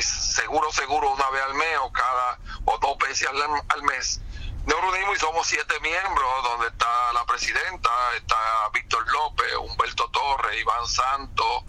[0.00, 4.20] seguro, seguro una vez al mes o cada o dos veces al mes
[4.70, 8.36] nos reunimos y somos siete miembros, donde está la presidenta, está
[8.72, 11.64] Víctor López, Humberto Torres, Iván Santos,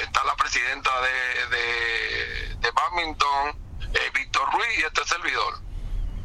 [0.00, 3.56] está la presidenta de, de, de badminton,
[3.94, 5.54] eh, Víctor Ruiz y este servidor.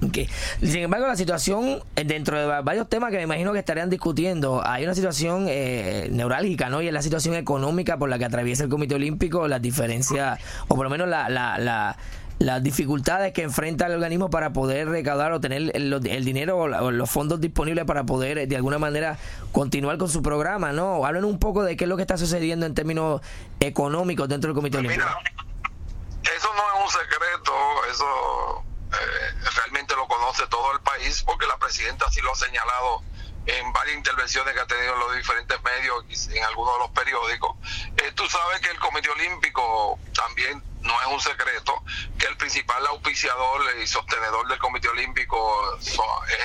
[0.07, 0.29] Okay.
[0.59, 4.61] Sin embargo, la situación, eh, dentro de varios temas que me imagino que estarían discutiendo,
[4.63, 6.81] hay una situación eh, neurálgica, ¿no?
[6.81, 10.75] Y es la situación económica por la que atraviesa el Comité Olímpico, las diferencias, o
[10.75, 11.97] por lo menos la, la, la
[12.39, 17.09] las dificultades que enfrenta el organismo para poder recaudar o tener el, dinero o, los
[17.09, 19.17] fondos disponibles para poder eh, de alguna manera
[19.51, 21.03] continuar con su programa, ¿no?
[21.05, 23.21] Hablen un poco de qué es lo que está sucediendo en términos
[23.59, 25.03] económicos dentro del Comité Olímpico.
[25.03, 27.53] eso no es un secreto,
[27.91, 33.01] eso eh, realmente lo conoce todo el país porque la presidenta sí lo ha señalado
[33.47, 36.91] en varias intervenciones que ha tenido en los diferentes medios y en algunos de los
[36.91, 37.55] periódicos.
[37.97, 41.83] Eh, tú sabes que el Comité Olímpico también no es un secreto
[42.17, 45.99] que el principal auspiciador y sostenedor del Comité Olímpico es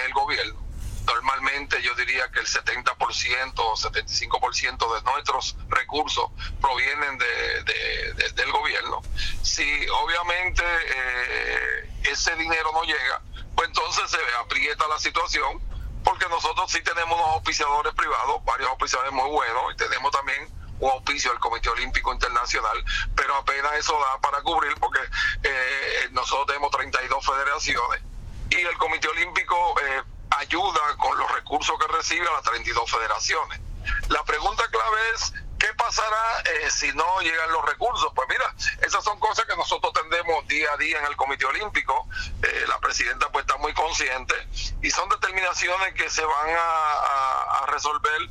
[0.06, 0.60] el gobierno.
[1.06, 9.02] Normalmente yo diría que el 70% o 75% de nuestros recursos provienen de, del gobierno.
[9.42, 13.20] Si obviamente eh, ese dinero no llega,
[13.56, 15.60] pues entonces se aprieta la situación
[16.04, 20.48] porque nosotros sí tenemos unos auspiciadores privados, varios auspiciadores muy buenos, y tenemos también
[20.80, 25.00] un auspicio del Comité Olímpico Internacional, pero apenas eso da para cubrir porque
[25.42, 28.02] eh, nosotros tenemos 32 federaciones
[28.50, 30.02] y el Comité Olímpico eh,
[30.38, 33.60] ayuda con los recursos que recibe a las 32 federaciones.
[34.08, 38.10] La pregunta clave es, ¿qué pasará eh, si no llegan los recursos?
[38.14, 38.54] Pues mira,
[38.84, 42.08] esas son cosas que nosotros tendemos día a día en el Comité Olímpico.
[42.68, 44.34] la presidenta pues está muy consciente
[44.82, 48.28] y son determinaciones que se van a resolver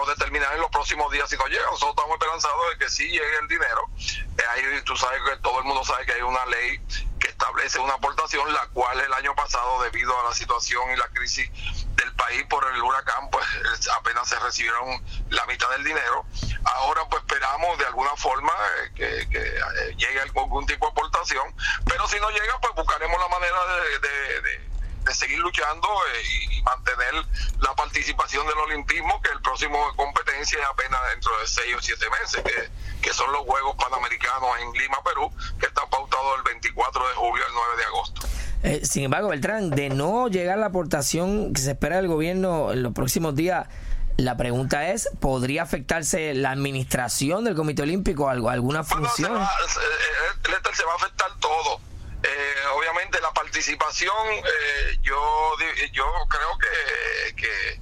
[0.00, 1.64] o determinar en los próximos días si no llega.
[1.66, 3.82] Nosotros estamos esperanzados de que sí llegue el dinero.
[3.96, 6.80] Eh, ahí tú sabes que todo el mundo sabe que hay una ley
[7.20, 11.08] que establece una aportación, la cual el año pasado, debido a la situación y la
[11.08, 11.48] crisis
[11.94, 13.46] del país por el huracán, pues
[13.96, 16.26] apenas se recibieron la mitad del dinero.
[16.64, 18.52] Ahora pues esperamos de alguna forma
[18.96, 23.58] eh, que, llegue algún tipo de aportación, pero si no llega, pues buscaremos la manera
[23.66, 24.75] de de
[25.14, 27.14] seguir luchando eh, y, mantener
[27.60, 32.06] la participación del olimpismo, que el próximo competencia es apenas dentro de seis o siete
[32.20, 32.42] meses,
[33.00, 37.44] que, son los Juegos Panamericanos en Lima, Perú, que está pautado el 24 de julio
[37.46, 38.28] al 9 de agosto.
[38.64, 42.82] Eh, sin embargo, Beltrán, de no llegar la aportación que se espera del gobierno en
[42.82, 43.68] los próximos días,
[44.16, 49.32] la pregunta es, ¿podría afectarse la administración del Comité Olímpico, alguna función?
[49.32, 51.80] se, va, eh, se va a afectar todo
[52.22, 55.54] eh, obviamente la participación, eh, yo,
[55.92, 57.80] yo creo que,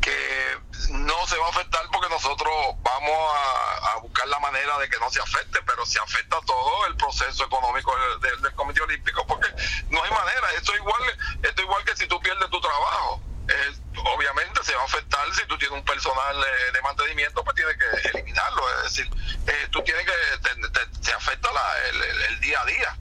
[0.00, 4.98] que, no se va a afectar porque nosotros vamos a, buscar la manera de que
[4.98, 9.46] no se afecte, pero se afecta todo el proceso económico del, Comité Olímpico porque
[9.90, 10.52] no hay manera.
[10.56, 11.02] Esto igual,
[11.42, 13.22] esto igual que si tú pierdes tu trabajo.
[13.48, 13.74] Eh,
[14.14, 16.36] obviamente se va a afectar si tú tienes un personal
[16.72, 18.62] de mantenimiento, pues tienes que eliminarlo.
[18.78, 19.10] Es decir,
[19.70, 20.12] tú tienes que,
[21.02, 21.50] te, afecta
[22.28, 22.98] el, día a día.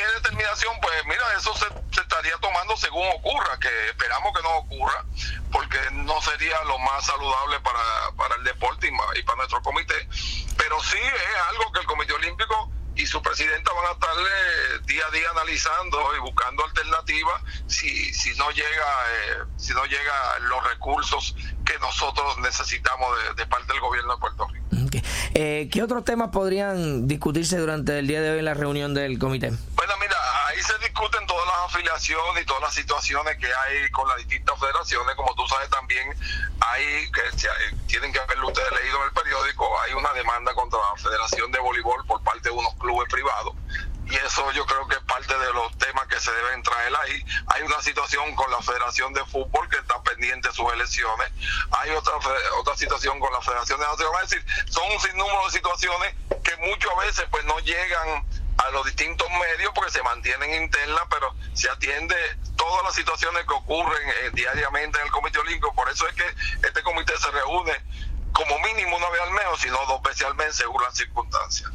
[0.00, 0.74] ¿Qué determinación?
[0.80, 5.04] Pues mira, eso se, estaría tomando según ocurra, que esperamos que no ocurra,
[5.52, 10.08] porque no sería lo más saludable para, para el deporte y, para nuestro comité.
[10.56, 14.30] Pero sí es algo que el Comité Olímpico y su presidenta van a estarle
[14.86, 20.38] día a día analizando y buscando alternativas si, si no llega eh, si no llega
[20.40, 21.34] los recursos
[21.64, 24.89] que nosotros necesitamos de, parte del gobierno de Puerto Rico.
[25.34, 29.18] Eh, ¿Qué otros temas podrían discutirse durante el día de hoy en la reunión del
[29.18, 29.52] comité?
[29.74, 30.16] Bueno, mira,
[30.48, 34.58] ahí se discuten todas las afiliaciones y todas las situaciones que hay con las distintas
[34.58, 35.14] federaciones.
[35.14, 36.08] Como tú sabes también,
[36.60, 37.20] hay que
[37.86, 41.58] tienen que haberlo ustedes leído en el periódico, hay una demanda contra la Federación de
[41.58, 43.54] Voleibol por parte de unos clubes privados
[44.10, 47.24] y eso yo creo que es parte de los temas que se deben traer ahí.
[47.46, 51.30] Hay una situación con la Federación de Fútbol que está pendiente de sus elecciones.
[51.70, 52.14] Hay otra
[52.58, 54.24] otra situación con la Federación de Nacional.
[54.24, 58.24] Es decir, son un sinnúmero de situaciones que muchas veces pues no llegan
[58.58, 62.16] a los distintos medios porque se mantienen internas, pero se atiende
[62.56, 65.72] todas las situaciones que ocurren eh, diariamente en el Comité Olímpico.
[65.74, 67.72] Por eso es que este comité se reúne
[68.32, 71.70] como mínimo una vez al mes, o si dos veces al mes según las circunstancias.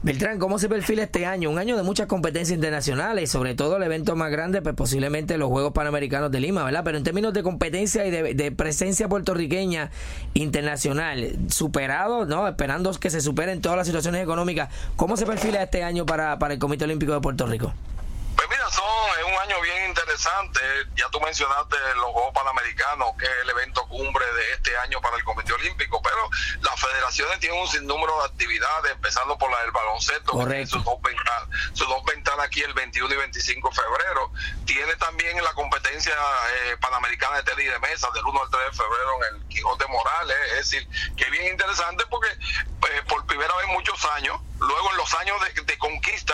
[0.00, 1.50] Beltrán, ¿cómo se perfila este año?
[1.50, 5.48] Un año de muchas competencias internacionales sobre todo el evento más grande, pues posiblemente los
[5.48, 6.82] Juegos Panamericanos de Lima, ¿verdad?
[6.84, 9.90] Pero en términos de competencia y de, presencia puertorriqueña
[10.34, 12.46] internacional, superado, ¿no?
[12.46, 16.54] Esperando que se superen todas las situaciones económicas, ¿cómo se perfila este año para, para
[16.54, 17.72] el Comité Olímpico de Puerto Rico?
[18.38, 18.84] Pues mira, son,
[19.18, 20.60] es un año bien interesante.
[20.94, 25.16] Ya tú mencionaste los Juegos Panamericanos, que es el evento cumbre de este año para
[25.16, 29.72] el Comité Olímpico, pero las federaciones tienen un sinnúmero de actividades, empezando por la del
[29.72, 34.30] baloncesto, que sus dos, ventanas, sus dos ventanas aquí el 21 y 25 de febrero.
[34.66, 38.70] Tiene también la competencia eh, panamericana de tenis de mesa del 1 al 3 de
[38.70, 40.36] febrero en el Quijote Morales.
[40.52, 44.90] Es decir, que es bien interesante porque eh, por primera vez en muchos años, luego
[44.92, 46.27] en los años de, conquista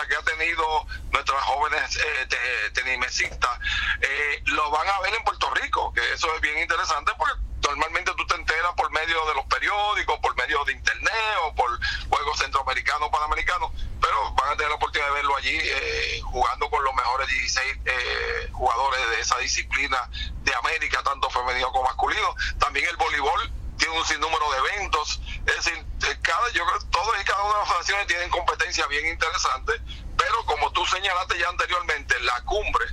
[2.73, 3.59] tenimesistas,
[4.01, 8.11] eh, lo van a ver en Puerto Rico, que eso es bien interesante porque normalmente
[8.15, 12.37] tú te enteras por medio de los periódicos, por medio de internet o por juegos
[12.37, 16.93] centroamericanos, panamericanos, pero van a tener la oportunidad de verlo allí eh, jugando con los
[16.93, 20.09] mejores 16 eh, jugadores de esa disciplina
[20.43, 22.35] de América, tanto femenino como masculino.
[22.59, 25.85] También el voleibol tiene un sinnúmero de eventos, es decir,
[26.21, 29.81] cada, yo creo todos y cada una de las federaciones tienen competencias bien interesantes,
[30.17, 31.84] pero como tú señalaste ya anteriormente,
[32.25, 32.85] la cumbre,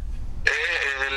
[0.44, 1.08] eh,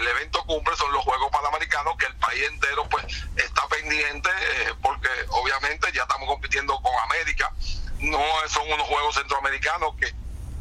[0.00, 3.04] el, evento cumbre son los Juegos Panamericanos que el país entero pues
[3.36, 7.50] está pendiente eh, porque obviamente ya estamos compitiendo con América,
[7.98, 10.12] no son unos Juegos Centroamericanos que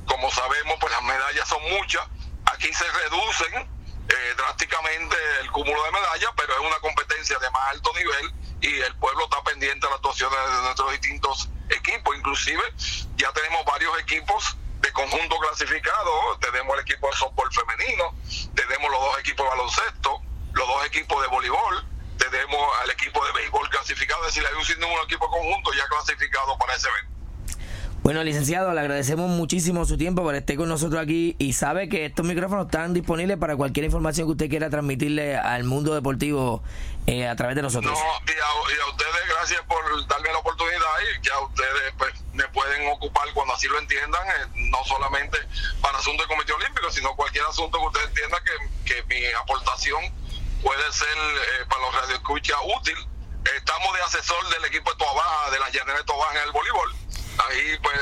[0.06, 2.08] como sabemos pues las medallas son muchas,
[2.46, 3.70] aquí se reducen
[4.10, 8.80] eh, drásticamente el cúmulo de medallas, pero es una competencia de más alto nivel y
[8.82, 12.16] el pueblo está pendiente de las actuaciones de nuestros distintos equipos.
[12.16, 12.62] Inclusive
[13.16, 14.58] ya tenemos varios equipos
[14.92, 16.40] conjunto clasificados.
[16.40, 18.16] Tenemos el equipo de softball femenino,
[18.56, 20.22] tenemos los dos equipos de baloncesto,
[20.54, 21.86] los dos equipos de voleibol,
[22.18, 24.22] tenemos al equipo de béisbol clasificado.
[24.28, 27.11] Es decir, hay un sinnúmero de equipos conjuntos ya clasificados para ese evento.
[28.04, 32.06] Bueno, licenciado, le agradecemos muchísimo su tiempo por estar con nosotros aquí y sabe que
[32.06, 36.64] estos micrófonos están disponibles para cualquier información que usted quiera transmitirle al mundo deportivo
[37.06, 37.94] eh, a través de nosotros.
[37.94, 40.80] No, y a, ustedes gracias por darme la oportunidad
[41.14, 45.38] y ya ustedes pues me pueden ocupar cuando así lo entiendan, eh, no solamente
[45.80, 50.02] para asuntos de Comité Olímpico, sino cualquier asunto que ustedes entiendan que, que mi aportación
[50.64, 52.98] puede ser eh, para los radioescuchas útil.
[53.56, 56.96] Estamos de asesor del equipo de Tobaja, de la llaneras de Tobaja en el voleibol
[57.50, 57.96] ahí pues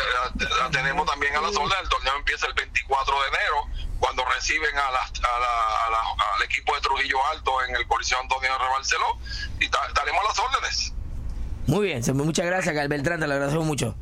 [0.59, 1.75] la, tenemos también a la sola.
[1.81, 7.63] El torneo empieza el 24 de enero, cuando reciben a al equipo de Trujillo Alto
[7.67, 9.17] en el Coliseo Antonio de Barceló
[9.59, 10.93] y estaremos a las órdenes.
[11.67, 13.95] Muy bien, muchas gracias, Gal Beltrán, te lo agradecemos mucho.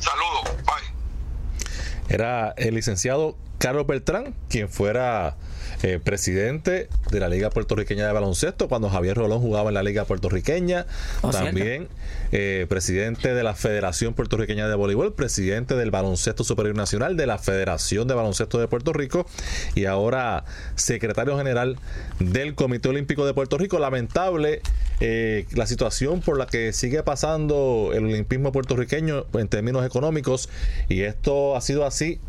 [0.00, 2.14] Saludos, bye.
[2.14, 5.36] Era el licenciado Carlos Beltrán, quien fuera
[5.82, 10.04] eh, presidente de la Liga Puertorriqueña de Baloncesto cuando Javier Rolón jugaba en la Liga
[10.04, 10.86] Puertorriqueña.
[11.22, 11.88] Oh, también
[12.32, 17.38] eh, presidente de la Federación Puertorriqueña de Voleibol, presidente del Baloncesto Superior Nacional de la
[17.38, 19.26] Federación de Baloncesto de Puerto Rico
[19.74, 21.78] y ahora secretario general
[22.18, 23.78] del Comité Olímpico de Puerto Rico.
[23.78, 24.62] Lamentable
[25.00, 30.48] eh, la situación por la que sigue pasando el olimpismo puertorriqueño en términos económicos
[30.88, 32.20] y esto ha sido así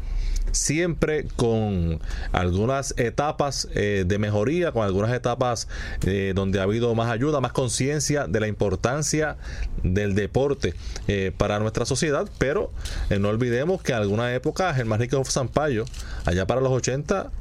[0.51, 1.99] siempre con
[2.31, 5.67] algunas etapas eh, de mejoría, con algunas etapas
[6.05, 9.37] eh, donde ha habido más ayuda, más conciencia de la importancia
[9.83, 10.73] del deporte
[11.07, 12.71] eh, para nuestra sociedad, pero
[13.19, 15.85] no olvidemos que en alguna época Germán Rico Zampayo,
[16.25, 17.31] allá para los 80,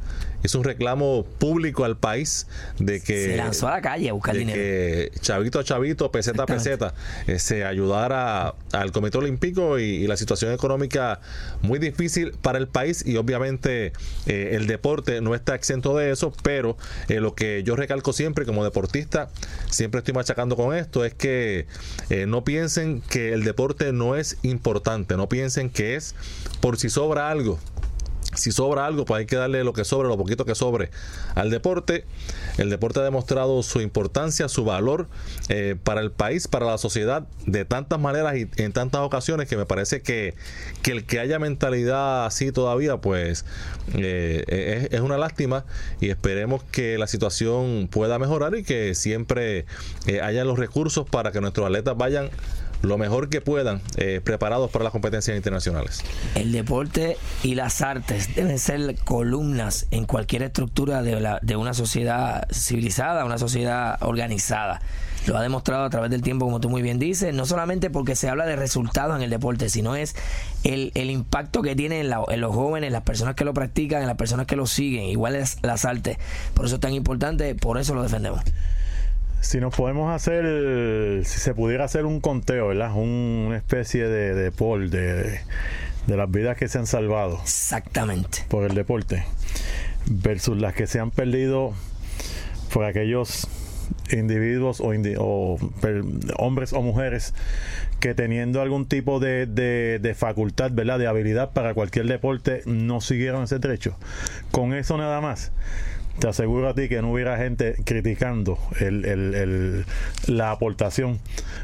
[0.44, 2.46] hizo un reclamo público al país
[2.78, 4.56] de que Se lanzó a la calle a buscar dinero.
[4.56, 6.94] que chavito a chavito, peseta a peseta,
[7.26, 11.20] eh, se ayudara al Comité Olímpico y, y la situación económica
[11.62, 13.92] muy difícil para el país y obviamente
[14.26, 16.76] eh, el deporte no está exento de eso, pero
[17.08, 19.30] eh, lo que yo recalco siempre como deportista,
[19.70, 21.66] siempre estoy machacando con esto, es que
[22.26, 26.14] no piensen que el deporte no es importante, no piensen que es
[26.60, 27.58] por si sobra algo
[28.34, 30.90] si sobra algo, pues hay que darle lo que sobre, lo poquito que sobre
[31.34, 32.04] al deporte.
[32.58, 35.08] El deporte ha demostrado su importancia, su valor
[35.48, 39.56] eh, para el país, para la sociedad, de tantas maneras y en tantas ocasiones que
[39.56, 40.34] me parece que,
[40.82, 43.44] que el que haya mentalidad así todavía, pues
[43.94, 45.64] eh, es, es una lástima
[46.00, 49.66] y esperemos que la situación pueda mejorar y que siempre
[50.06, 52.30] eh, haya los recursos para que nuestros atletas vayan
[52.84, 56.02] lo mejor que puedan eh, preparados para las competencias internacionales.
[56.34, 61.74] El deporte y las artes deben ser columnas en cualquier estructura de, la- de una
[61.74, 64.80] sociedad civilizada, una sociedad organizada.
[65.26, 68.14] Lo ha demostrado a través del tiempo, como tú muy bien dices, no solamente porque
[68.14, 70.14] se habla de resultados en el deporte, sino es
[70.64, 74.02] el, el impacto que tiene en, la- en los jóvenes, las personas que lo practican,
[74.02, 76.18] en las personas que lo siguen, igual es las artes.
[76.52, 78.42] Por eso es tan importante, por eso lo defendemos.
[79.44, 82.92] Si nos podemos hacer, si se pudiera hacer un conteo, ¿verdad?
[82.94, 85.38] Un- una especie de, de poll de,
[86.06, 88.38] de las vidas que se han salvado Exactamente.
[88.48, 89.24] por el deporte
[90.06, 91.74] versus las que se han perdido
[92.72, 93.46] por aquellos
[94.10, 96.02] individuos o, indi- o per-
[96.38, 97.34] hombres o mujeres
[98.00, 100.98] que teniendo algún tipo de, de- de facultad, ¿verdad?
[100.98, 103.94] De habilidad para cualquier deporte no siguieron ese trecho.
[104.50, 105.52] Con eso nada más.
[106.18, 109.84] Te aseguro a ti que no hubiera gente criticando el- el- el-
[110.26, 111.18] la aportación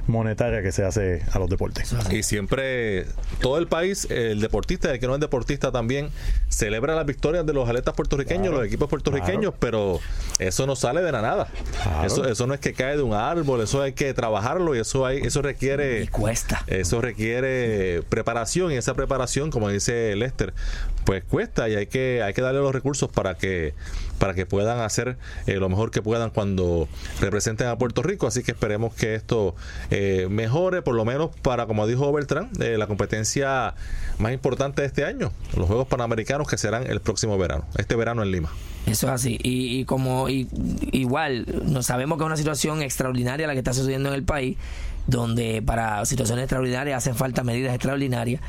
[0.06, 1.94] monetaria que se hace a los deportes.
[2.10, 3.06] Y siempre,
[3.40, 6.10] todo el país, el deportista y el que no es deportista también,
[6.48, 10.00] celebra las victorias de los atletas puertorriqueños, Claro, los equipos puertorriqueños, pero
[10.40, 11.48] eso no sale de la nada.
[11.82, 12.06] Claro.
[12.06, 15.06] Eso, eso no es que cae de un árbol, eso hay que trabajarlo y eso
[15.06, 16.64] hay, eso requiere Y cuesta.
[16.66, 20.52] eso requiere preparación y esa preparación, como dice Lester,
[21.04, 23.74] pues cuesta y hay que, hay que darle los recursos para que,
[24.20, 25.16] para que puedan hacer
[25.48, 26.86] eh, lo mejor que puedan cuando
[27.20, 28.28] representen a Puerto Rico.
[28.28, 29.56] Así que esperemos que esto
[29.90, 33.74] eh, mejore, por lo menos para, como dijo Beltrán, eh, la competencia
[34.18, 38.22] más importante de este año, los Juegos Panamericanos que serán el próximo verano, este verano
[38.22, 38.50] en Lima.
[38.86, 39.38] Eso es así.
[39.42, 40.46] Y, y como y-
[40.92, 44.56] igual, no sabemos que es una situación extraordinaria la que está sucediendo en el país,
[45.06, 48.40] donde para situaciones extraordinarias hacen falta medidas extraordinarias.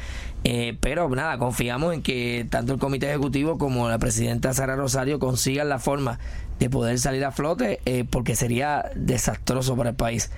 [0.43, 5.19] Eh, pero nada, confiamos en que tanto el comité ejecutivo como la presidenta Sara Rosario
[5.19, 6.19] consigan la forma
[6.59, 10.31] de poder salir a flote, eh, porque sería desastroso para el país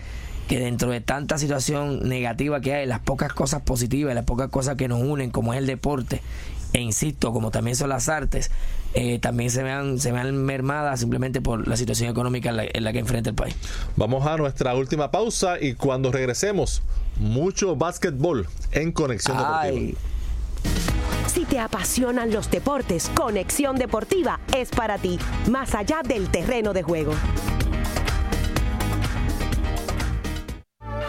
[0.48, 4.76] que dentro de tanta situación negativa que hay, las pocas cosas positivas, las pocas cosas
[4.76, 6.22] que nos unen, como es el deporte,
[6.74, 8.52] e insisto, como también son las artes,
[8.96, 12.84] eh, también se vean, se vean mermadas simplemente por la situación económica en la, en
[12.84, 13.56] la que enfrenta el país.
[13.96, 16.82] Vamos a nuestra última pausa y cuando regresemos,
[17.18, 19.62] mucho básquetbol en Conexión Deportiva.
[19.62, 19.96] Ay,
[21.28, 25.20] Si te apasionan los deportes, Conexión Deportiva es para ti,
[25.50, 27.14] más allá del terreno de juego.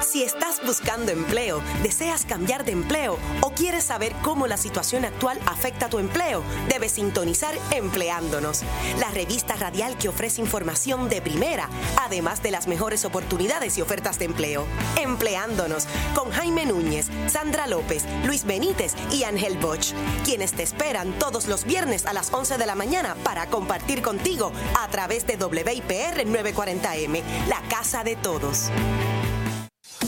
[0.04, 5.40] Si estás buscando empleo, deseas cambiar de empleo o quieres saber cómo la situación actual
[5.46, 8.62] afecta tu empleo, debes sintonizar Empleándonos,
[9.00, 11.68] la revista radial que ofrece información de primera,
[12.00, 14.66] además de las mejores oportunidades y ofertas de empleo.
[15.00, 19.94] Empleándonos con Jaime Núñez, Sandra López, Luis Benítez y Ángel Bosch,
[20.24, 24.52] quienes te esperan todos los viernes a las 11 de la mañana para compartir contigo
[24.78, 28.70] a través de WIPR 940M, la casa de todos.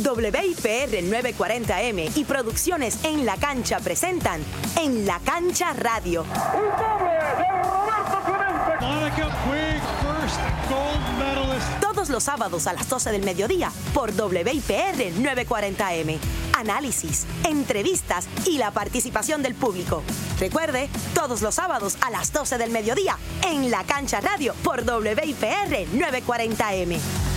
[0.05, 4.43] WIPR 940M y Producciones en la Cancha presentan
[4.77, 6.25] En la Cancha Radio.
[11.81, 16.19] Todos los sábados a las 12 del mediodía por WIPR 940M.
[16.59, 20.03] Análisis, entrevistas y la participación del público.
[20.39, 23.17] Recuerde, todos los sábados a las 12 del mediodía
[23.47, 27.36] en la Cancha Radio por WIPR 940M.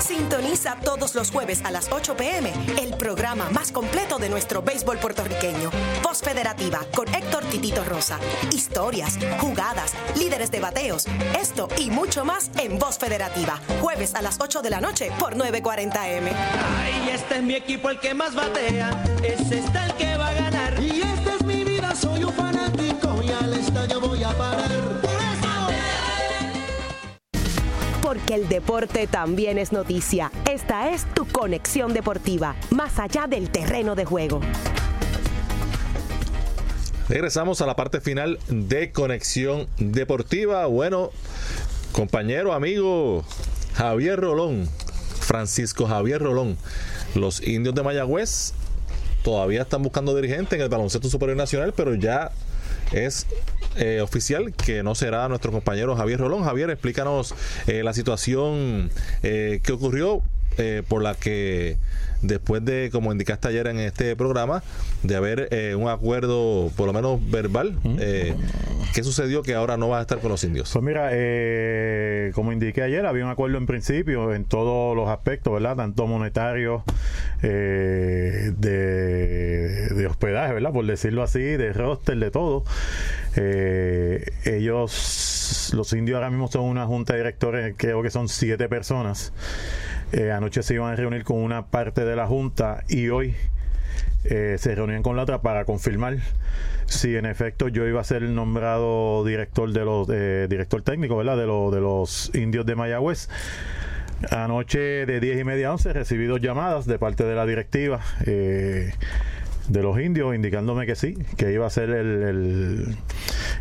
[0.00, 4.98] Sintoniza todos los jueves a las 8 pm el programa más completo de nuestro béisbol
[4.98, 5.70] puertorriqueño.
[6.02, 8.18] Voz Federativa con Héctor Titito Rosa.
[8.52, 11.06] Historias, jugadas, líderes de bateos.
[11.38, 13.60] Esto y mucho más en Voz Federativa.
[13.80, 16.32] Jueves a las 8 de la noche por 940M.
[16.78, 18.90] Ay, este es mi equipo el que más batea,
[19.22, 20.82] ese está el que va a ganar.
[20.82, 22.32] Y esta es mi vida, soy un
[28.24, 30.32] Porque el deporte también es noticia.
[30.50, 34.40] Esta es tu conexión deportiva, más allá del terreno de juego.
[37.06, 40.64] Regresamos a la parte final de Conexión Deportiva.
[40.64, 41.10] Bueno,
[41.92, 43.26] compañero, amigo
[43.74, 44.70] Javier Rolón,
[45.20, 46.56] Francisco Javier Rolón,
[47.14, 48.54] los indios de Mayagüez
[49.22, 52.32] todavía están buscando dirigente en el baloncesto superior nacional, pero ya
[52.90, 53.26] es
[53.76, 56.44] eh, oficial que no será nuestro compañero Javier Rolón.
[56.44, 57.34] Javier, explícanos
[57.66, 58.90] eh, la situación
[59.22, 60.22] eh, que ocurrió
[60.56, 61.76] eh, por la que
[62.26, 64.62] después de, como indicaste ayer en este programa,
[65.02, 68.34] de haber eh, un acuerdo por lo menos verbal, eh,
[68.94, 70.70] ¿qué sucedió que ahora no va a estar con los indios?
[70.72, 75.52] Pues mira, eh, como indiqué ayer, había un acuerdo en principio en todos los aspectos,
[75.52, 75.76] ¿verdad?
[75.76, 76.84] Tanto monetario,
[77.42, 80.72] eh, de, de hospedaje, ¿verdad?
[80.72, 82.64] Por decirlo así, de roster, de todo.
[83.36, 88.68] Eh, ellos, los indios ahora mismo son una junta de directores, creo que son siete
[88.68, 89.32] personas.
[90.14, 93.34] Eh, anoche se iban a reunir con una parte de la junta y hoy
[94.22, 96.18] eh, se reunían con la otra para confirmar
[96.86, 101.36] si en efecto yo iba a ser nombrado director de los eh, director técnico, ¿verdad?
[101.36, 103.28] De, los de los indios de Mayagüez.
[104.30, 108.00] Anoche de 10 y media a 11 recibí dos llamadas de parte de la directiva
[108.24, 108.92] eh,
[109.68, 112.96] de los indios indicándome que sí, que iba a ser el, el,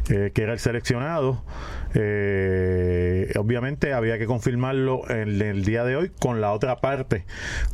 [0.10, 1.44] eh, que era el seleccionado.
[1.94, 7.26] Eh, obviamente había que confirmarlo en el día de hoy con la otra parte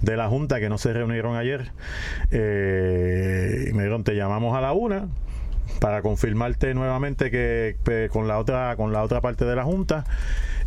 [0.02, 1.72] de la junta que no se reunieron ayer.
[2.32, 5.08] Eh, y me dijeron, te llamamos a la una
[5.80, 10.06] para confirmarte nuevamente que, con la otra con la otra parte de la junta.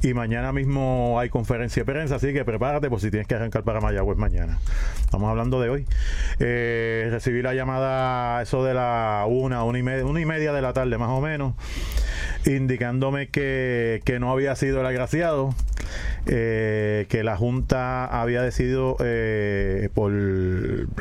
[0.04, 3.62] Y mañana mismo hay conferencia de prensa así que prepárate por si tienes que arrancar
[3.62, 4.58] para Mayagüez mañana
[5.00, 5.86] estamos hablando de hoy.
[6.40, 10.60] Eh, recibí la llamada eso de la una una y media, una y media de
[10.60, 11.54] la tarde más o menos
[12.46, 15.54] indicándome que, que no había sido el agraciado
[16.26, 20.12] eh, que la Junta había decidido eh, por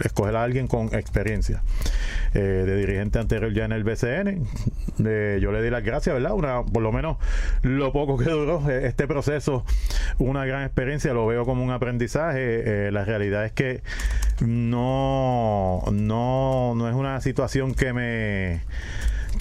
[0.04, 1.62] escoger a alguien con experiencia
[2.34, 4.48] eh, de dirigente anterior ya en el BCN.
[4.98, 6.34] Yo le di las gracias, ¿verdad?
[6.34, 7.18] Una, por lo menos
[7.62, 9.66] lo poco que duró este proceso,
[10.18, 12.88] una gran experiencia, lo veo como un aprendizaje.
[12.88, 13.82] Eh, la realidad es que
[14.40, 18.62] no, no, no es una situación que me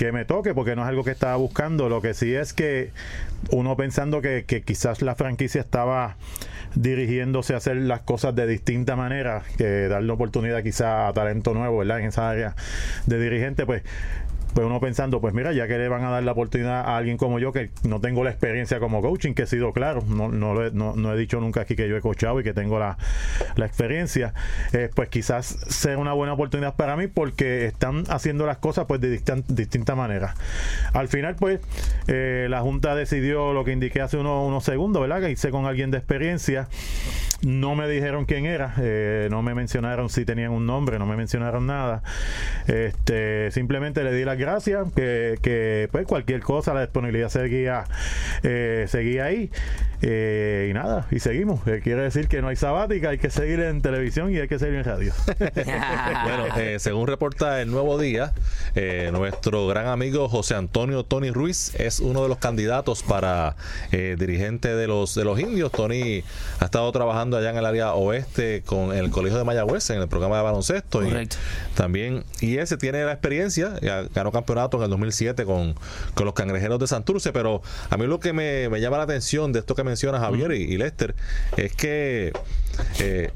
[0.01, 1.91] que me toque porque no es algo que estaba buscando.
[1.91, 2.91] Lo que sí es que
[3.51, 6.17] uno pensando que, quizás la franquicia estaba
[6.75, 11.77] dirigiéndose a hacer las cosas de distinta manera, que darle oportunidad quizá a talento nuevo,
[11.77, 12.01] ¿verdad?
[12.01, 12.57] En esa área
[13.05, 13.83] de dirigente, pues
[14.55, 17.17] pues uno pensando, pues mira, ya que le van a dar la oportunidad a alguien
[17.17, 20.65] como yo, que no tengo la experiencia como coaching, que he sido claro, no, no,
[20.65, 22.99] he, no, no he dicho nunca aquí que yo he coachado y que tengo la,
[23.57, 24.35] la experiencia,
[24.73, 29.01] eh, pues quizás sea una buena oportunidad para mí porque están haciendo las cosas pues
[29.01, 30.35] de distan- distinta manera.
[30.93, 31.61] Al final, pues,
[32.09, 35.21] eh, la Junta decidió lo que indiqué hace unos, unos segundos, ¿verdad?
[35.21, 36.69] Que hice con alguien de experiencia.
[37.43, 41.17] No me dijeron quién era, eh, no me mencionaron si tenían un nombre, no me
[41.17, 42.03] mencionaron nada.
[42.67, 47.85] Este, simplemente le di las gracias, que, que pues cualquier cosa, la disponibilidad seguía,
[48.43, 49.51] eh, seguía ahí.
[50.03, 51.67] Eh, y nada, y seguimos.
[51.67, 54.59] Eh, quiere decir que no hay sabática, hay que seguir en televisión y hay que
[54.59, 55.13] seguir en radio.
[56.25, 58.33] Bueno, eh, según reporta el Nuevo Día,
[58.75, 63.57] eh, nuestro gran amigo José Antonio Tony Ruiz es uno de los candidatos para
[63.93, 65.73] eh, dirigente de los de los indios.
[65.73, 66.23] Tony
[66.59, 70.09] ha estado trabajando allá en el área oeste con el Colegio de Mayagüez en el
[70.09, 71.01] programa de baloncesto.
[71.01, 71.37] Correcto.
[71.73, 73.75] Y también, y ese tiene la experiencia,
[74.15, 75.75] ganó campeonato en el 2007 con,
[76.15, 79.53] con los cangrejeros de Santurce, pero a mí lo que me, me llama la atención
[79.53, 81.15] de esto que menciona Javier y, y Lester
[81.57, 82.33] es que
[82.99, 83.31] eh,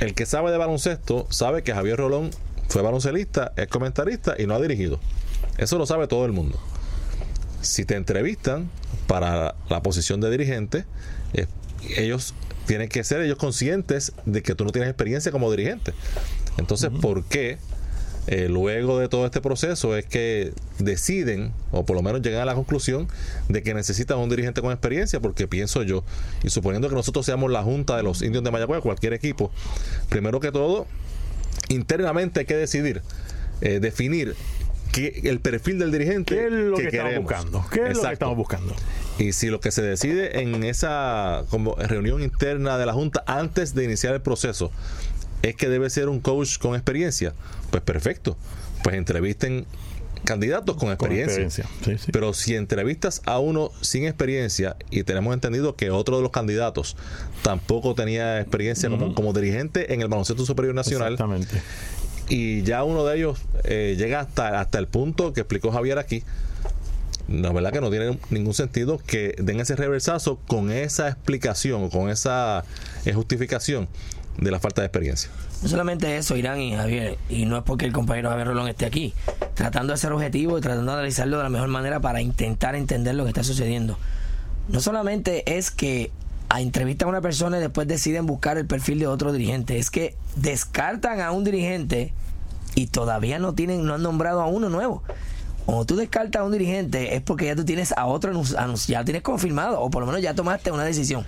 [0.00, 2.30] el que sabe de baloncesto sabe que Javier Rolón
[2.68, 5.00] fue baloncelista, es comentarista y no ha dirigido.
[5.58, 6.58] Eso lo sabe todo el mundo.
[7.62, 8.70] Si te entrevistan
[9.06, 10.84] para la posición de dirigente,
[11.32, 11.46] eh,
[11.96, 12.34] ellos
[12.66, 15.92] tienen que ser ellos conscientes de que tú no tienes experiencia como dirigente.
[16.58, 17.58] Entonces, ¿por qué
[18.28, 22.44] eh, luego de todo este proceso es que deciden, o por lo menos llegan a
[22.44, 23.08] la conclusión,
[23.48, 26.04] de que necesitan un dirigente con experiencia, porque pienso yo,
[26.42, 29.52] y suponiendo que nosotros seamos la Junta de los Indios de Mayagüez, cualquier equipo,
[30.08, 30.86] primero que todo,
[31.68, 33.02] internamente hay que decidir,
[33.60, 34.34] eh, definir
[34.92, 37.24] qué, el perfil del dirigente ¿Qué es lo que, que queremos.
[37.24, 37.64] buscando?
[37.70, 38.74] ¿Qué es lo que estamos buscando?
[39.18, 43.74] Y si lo que se decide en esa como reunión interna de la Junta antes
[43.74, 44.70] de iniciar el proceso
[45.42, 47.32] es que debe ser un coach con experiencia,
[47.70, 48.36] pues perfecto.
[48.82, 49.66] Pues entrevisten
[50.26, 51.42] candidatos con Con experiencia.
[51.44, 51.66] experiencia.
[51.98, 52.12] Sí, sí.
[52.12, 56.96] Pero si entrevistas a uno sin experiencia y tenemos entendido que otro de los candidatos
[57.42, 61.62] tampoco tenía experiencia como, como dirigente en el baloncesto superior nacional, Exactamente.
[62.28, 66.22] y ya uno de ellos eh, llega hasta, hasta el punto que explicó Javier aquí.
[67.28, 72.08] La verdad que no tiene ningún sentido que den ese reversazo con esa explicación, con
[72.08, 72.64] esa
[73.04, 73.88] eh, justificación
[74.38, 75.30] de la falta de experiencia.
[75.62, 78.84] No solamente eso, Irán y Javier, y no es porque el compañero Javier Rolón esté
[78.84, 79.14] aquí,
[79.54, 83.14] tratando de ser objetivo y tratando de analizarlo de la mejor manera para intentar entender
[83.14, 83.98] lo que está sucediendo.
[84.68, 86.10] No solamente es que
[86.48, 89.90] a entrevistan a una persona y después deciden buscar el perfil de otro dirigente, es
[89.90, 92.12] que descartan a un dirigente
[92.74, 95.02] y todavía no tienen, no han nombrado a uno nuevo.
[95.64, 98.32] Cuando tú descartas a un dirigente es porque ya tú tienes a otro
[98.86, 101.24] ya tienes confirmado o por lo menos ya tomaste una decisión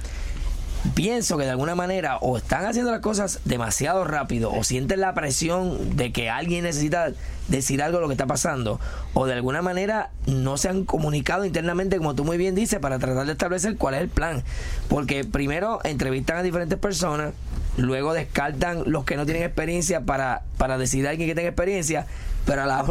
[0.94, 5.14] pienso que de alguna manera o están haciendo las cosas demasiado rápido o sienten la
[5.14, 7.12] presión de que alguien necesita
[7.48, 8.78] decir algo de lo que está pasando
[9.14, 12.98] o de alguna manera no se han comunicado internamente como tú muy bien dices para
[12.98, 14.44] tratar de establecer cuál es el plan.
[14.88, 17.32] Porque primero entrevistan a diferentes personas
[17.76, 22.06] luego descartan los que no tienen experiencia para, para decidir a alguien que tenga experiencia
[22.48, 22.82] pero a la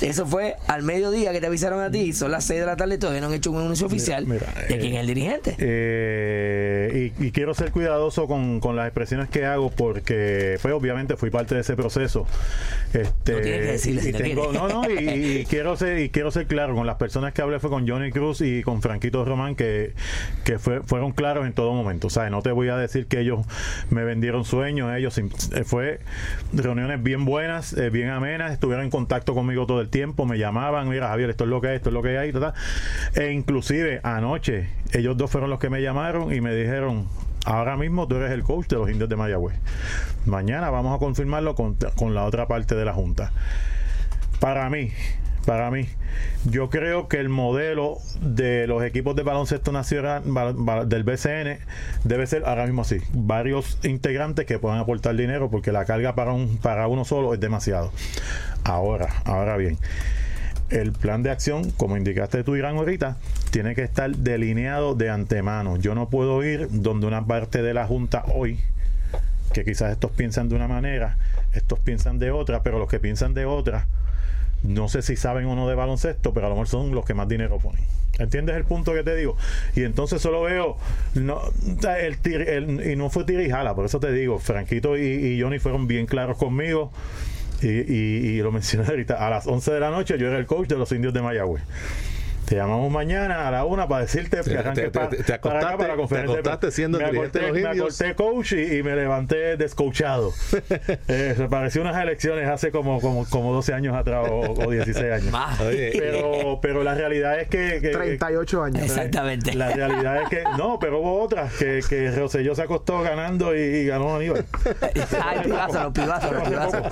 [0.00, 2.98] eso fue al mediodía que te avisaron a ti, son las 6 de la tarde,
[2.98, 4.38] todavía no han hecho un anuncio oficial de
[4.78, 5.56] quién es el dirigente.
[5.58, 11.54] Eh, y, quiero ser cuidadoso con, las expresiones que hago porque, pues obviamente fui parte
[11.54, 12.26] de ese proceso.
[12.92, 16.74] Este, no tienes que decirle y No, no, y, quiero ser, y quiero ser claro,
[16.74, 19.94] con las personas que hablé fue con Johnny Cruz y con Franquito Román, que,
[20.44, 22.06] que fue, fueron claros en todo momento.
[22.06, 23.46] O sea, no te voy a decir que ellos
[23.90, 26.00] me vendieron sueños, ellos eh, fue
[26.52, 31.08] reuniones bien buenas, eh, bien amenas, estuvieron contacto conmigo todo el tiempo, me llamaban, mira
[31.08, 32.32] Javier, esto es lo que es, esto es lo que hay,
[33.14, 37.08] e inclusive anoche ellos dos fueron los que me llamaron y me dijeron,
[37.44, 39.56] ahora mismo tú eres el coach de los indios de Mayagüez.
[40.26, 43.32] Mañana vamos a confirmarlo con, con la otra parte de la Junta.
[44.40, 44.92] Para mí,
[45.48, 45.88] para mí.
[46.44, 50.22] Yo creo que el modelo de los equipos de baloncesto nacional
[50.86, 51.58] del BCN
[52.04, 52.98] debe ser ahora mismo así.
[53.14, 57.40] Varios integrantes que puedan aportar dinero porque la carga para, un, para uno solo es
[57.40, 57.92] demasiado.
[58.68, 59.78] Ahora, ahora bien.
[60.68, 63.16] El plan de acción, como indicaste tú, Irán, ahorita,
[63.50, 65.78] tiene que estar delineado de antemano.
[65.78, 68.60] Yo no puedo ir donde una parte de la Junta hoy,
[69.54, 71.16] que quizás estos piensan de una manera,
[71.54, 73.86] estos piensan de otra, pero los que piensan de otra
[74.62, 77.14] no sé si saben o no de baloncesto, pero a lo mejor son los que
[77.14, 77.82] más dinero ponen.
[78.18, 79.36] ¿Entiendes el punto que te digo?
[79.76, 80.76] Y entonces solo veo,
[81.14, 81.40] no,
[81.96, 86.36] el, y no fue tira por eso te digo, Franquito y, Johnny fueron bien claros
[86.36, 86.90] conmigo.
[87.62, 90.68] Y, y, lo mencioné ahorita, a las 11 de la noche yo era el coach
[90.68, 91.62] de los indios de Mayagüez.
[92.48, 95.96] Te llamamos mañana a la una para decirte que arranque para, te, acostaste, para la
[95.96, 96.32] conferencia.
[96.32, 100.32] Te acostaste siendo me acosté, de los me acosté coach y, me levanté descoachado.
[101.08, 105.34] eh, se pareció unas elecciones hace como, como, como 12 años atrás o, 16 años.
[105.92, 108.82] pero, pero la realidad es que, que 38 años.
[108.82, 109.52] Exactamente.
[109.52, 113.84] La realidad es que no, pero hubo otras que, que Rosselló se acostó ganando y,
[113.84, 114.46] ganó Aníbal.
[115.22, 116.82] Ay, pibazo, pibazo, pibazo.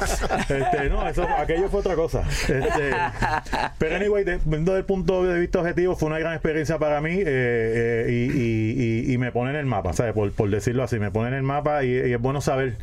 [0.54, 2.24] Este, no, eso, aquello fue otra cosa.
[2.28, 2.90] Este,
[3.78, 8.04] pero anyway, desde el punto de vista objetivo fue una gran experiencia para mí eh,
[8.08, 10.12] eh, y, me pone en el mapa, ¿sabes?
[10.12, 12.76] Por, decirlo así, me pone en el mapa y, es bueno saber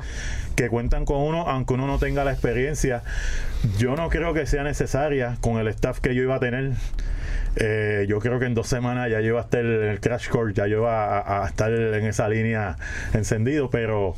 [0.56, 3.04] que cuentan con uno, aunque uno no tenga la experiencia.
[3.78, 6.72] Yo no creo que sea necesaria con el staff que yo iba a tener.
[7.56, 10.28] Eh, yo creo que en dos semanas ya yo iba a estar en el crash
[10.30, 12.78] course, ya yo iba a, estar en esa línea
[13.14, 14.16] encendido, pero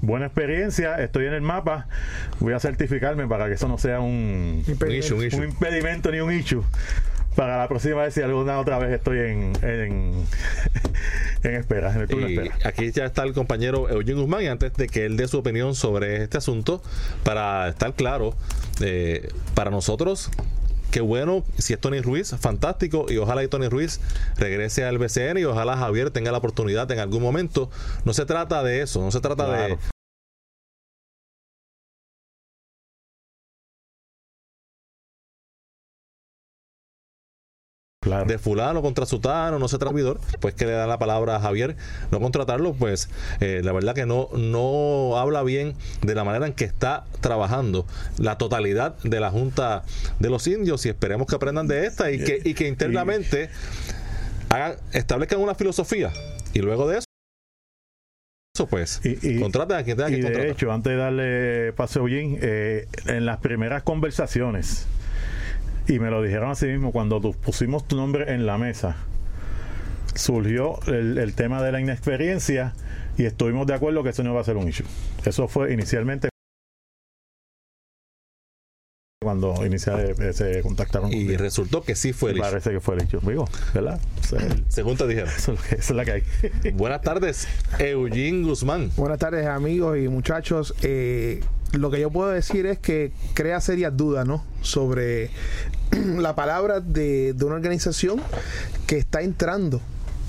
[0.00, 1.86] buena experiencia, estoy en el mapa,
[2.38, 6.64] voy a certificarme para que eso no sea un, un impedimento ni un issue
[7.36, 10.26] para la próxima vez si alguna otra vez estoy en, en,
[11.42, 12.56] espera, en el turno espera.
[12.64, 15.74] Aquí ya está el compañero Eugene Guzmán y antes de que él dé su opinión
[15.74, 16.82] sobre este asunto,
[17.24, 18.34] para estar claro,
[18.80, 20.30] eh, para nosotros
[20.90, 23.98] qué bueno si es Tony Ruiz, fantástico y ojalá y Tony Ruiz
[24.36, 27.70] regrese al BCN y ojalá Javier tenga la oportunidad en algún momento.
[28.04, 29.78] No se trata de eso, no se trata de
[38.02, 41.76] de fulano contra sutano, no sé traidor, pues que le da la palabra a Javier,
[42.10, 43.08] no contratarlo, pues
[43.40, 47.86] eh, la verdad que no, no habla bien de la manera en que está trabajando
[48.18, 49.84] la totalidad de la Junta
[50.18, 53.50] de los Indios y esperemos que aprendan de esta y que, y que internamente
[54.48, 56.12] hagan, establezcan una filosofía
[56.54, 57.04] y luego de eso
[58.54, 62.04] eso pues y, contraten a quien tenga que y de hecho antes de darle paso
[62.04, 64.86] a eh, en las primeras conversaciones
[65.88, 68.96] y me lo dijeron así mismo cuando pusimos tu nombre en la mesa.
[70.14, 72.74] Surgió el, tema de la inexperiencia
[73.16, 74.86] y estuvimos de acuerdo que eso no iba a ser un issue.
[75.24, 76.28] Eso fue inicialmente
[79.22, 83.20] cuando inicialmente se contactaron y resultó que sí fue el parece que fue el issue
[83.22, 84.00] digo ¿verdad?
[84.68, 86.22] según te dijeron eso, es la que hay
[86.72, 87.46] buenas tardes
[87.78, 91.40] Eugene Guzmán buenas tardes amigos y muchachos eh,
[91.72, 94.44] lo que yo puedo decir es que crea serias dudas, ¿no?
[94.60, 95.30] Sobre
[96.16, 98.20] la palabra de, una organización
[98.86, 99.80] que está entrando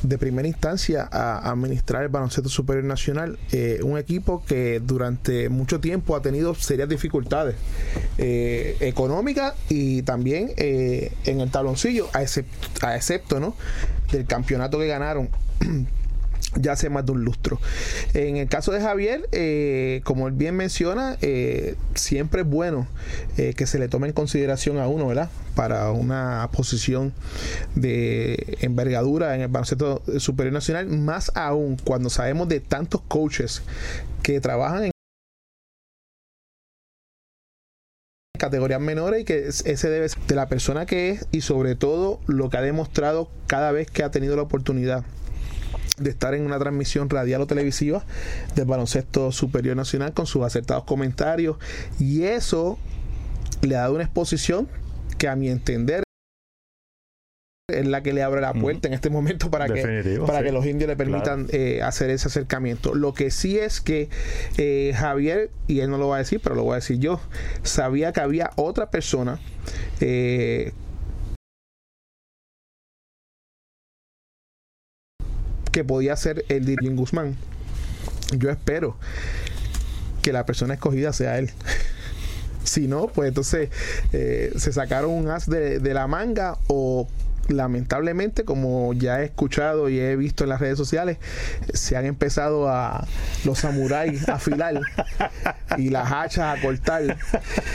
[0.03, 5.79] de primera instancia a administrar el baloncesto superior nacional, eh, un equipo que durante mucho
[5.79, 7.55] tiempo ha tenido serias dificultades
[8.17, 13.55] eh, económicas y también eh, en el tabloncillo, a excepto, a excepto ¿no?
[14.11, 15.29] del campeonato que ganaron
[16.55, 17.59] ya hace más de un lustro.
[18.13, 22.87] En el caso de Javier, eh, como él bien menciona, eh, siempre es bueno
[23.37, 25.29] eh, que se le tome en consideración a uno, ¿verdad?
[25.55, 27.13] Para una posición
[27.75, 33.61] de envergadura en el baloncesto superior nacional, más aún cuando sabemos de tantos coaches
[34.21, 34.91] que trabajan en
[38.39, 41.75] categorías menores y que es- ese debe ser de la persona que es y sobre
[41.75, 45.03] todo lo que ha demostrado cada vez que ha tenido la oportunidad
[45.97, 48.03] de estar en una transmisión radial o televisiva
[48.55, 51.57] del baloncesto superior nacional con sus acertados comentarios
[51.99, 52.79] y eso
[53.61, 54.67] le ha dado una exposición
[55.17, 56.03] que a mi entender
[57.69, 59.81] es la que le abre la puerta en este momento para que
[60.25, 60.45] para sí.
[60.45, 62.93] que los indios le permitan eh, hacer ese acercamiento.
[62.93, 64.09] Lo que sí es que
[64.57, 67.21] eh, Javier, y él no lo va a decir, pero lo voy a decir yo,
[67.63, 69.39] sabía que había otra persona
[70.01, 70.73] eh,
[75.73, 77.35] que podía ser el de Guzmán.
[78.37, 78.95] Yo espero
[80.21, 81.51] que la persona escogida sea él.
[82.63, 83.69] Si no, pues entonces
[84.13, 87.09] eh, se sacaron un as de, de la manga o
[87.49, 91.17] lamentablemente, como ya he escuchado y he visto en las redes sociales,
[91.73, 93.05] se han empezado a
[93.43, 94.79] los samuráis a afilar
[95.77, 97.17] y las hachas a cortar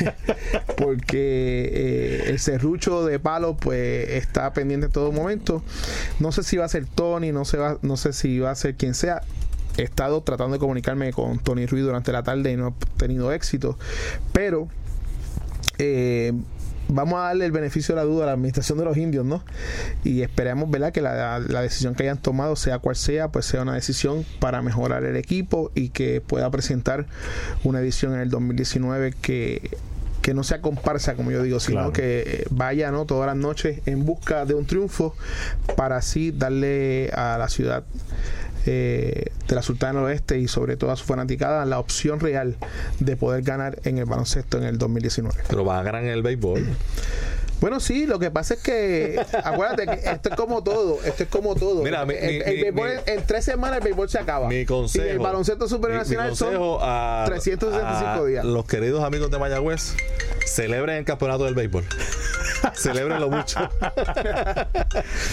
[0.77, 5.63] porque eh, el serrucho de palo pues está pendiente en todo momento.
[6.19, 8.75] No sé si va a ser Tony, no va- no sé si va a ser
[8.75, 9.23] quien sea.
[9.77, 13.33] He estado tratando de comunicarme con Tony Ruiz durante la tarde y no he tenido
[13.33, 13.79] éxito.
[14.33, 14.69] Pero
[15.79, 16.33] eh,
[16.89, 19.45] vamos a darle el beneficio de la duda a la administración de los indios, ¿no?
[20.05, 20.93] Y esperemos, ¿verdad?
[20.93, 24.63] Que la, la decisión que hayan tomado, sea cual sea, pues sea una decisión para
[24.63, 27.07] mejorar el equipo y que pueda presentar
[27.65, 29.71] una edición en el 2019 que
[30.23, 31.93] que no sea comparsa, como yo digo, sino Claro.
[31.93, 33.07] que vaya ¿no?
[33.07, 35.15] todas las noches en busca de un triunfo
[35.75, 37.85] para así darle a la ciudad
[38.71, 42.57] eh, de la Sultana del Oeste y sobre todo a su fanaticada la opción real
[43.01, 45.41] de poder ganar en el baloncesto en el 2019.
[45.49, 46.67] Pero van a ganar en el béisbol.
[47.61, 51.29] Bueno, sí, lo que pasa es que, acuérdate que esto es como todo, esto es
[51.29, 51.83] como todo.
[51.83, 54.49] Mira, mi- el, mi- el mi- béisbol, mi- en tres semanas el béisbol se acaba.
[54.49, 55.05] Mi consejo.
[55.05, 58.45] Y el baloncesto mi- superior mi nacional consejo son a, 365 a días.
[58.45, 59.95] Los queridos amigos de Mayagüez,
[60.47, 61.85] celebren el campeonato del béisbol.
[62.75, 63.59] Celebrenlo mucho.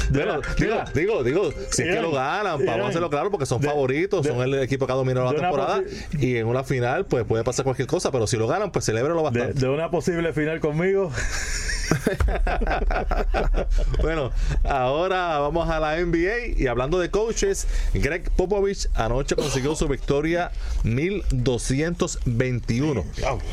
[0.09, 3.61] Bueno, digo, digo, digo, si es que lo ganan, vamos a hacerlo claro porque son
[3.61, 5.81] favoritos, son el equipo que ha dominado la temporada
[6.17, 9.17] y en una final pues puede pasar cualquier cosa, pero si lo ganan, pues celebrenlo
[9.17, 9.59] De, bastante.
[9.59, 11.11] de una posible final conmigo.
[14.01, 14.31] Bueno,
[14.63, 20.51] ahora vamos a la NBA y hablando de coaches, Greg Popovich anoche consiguió su victoria
[20.83, 23.03] 1221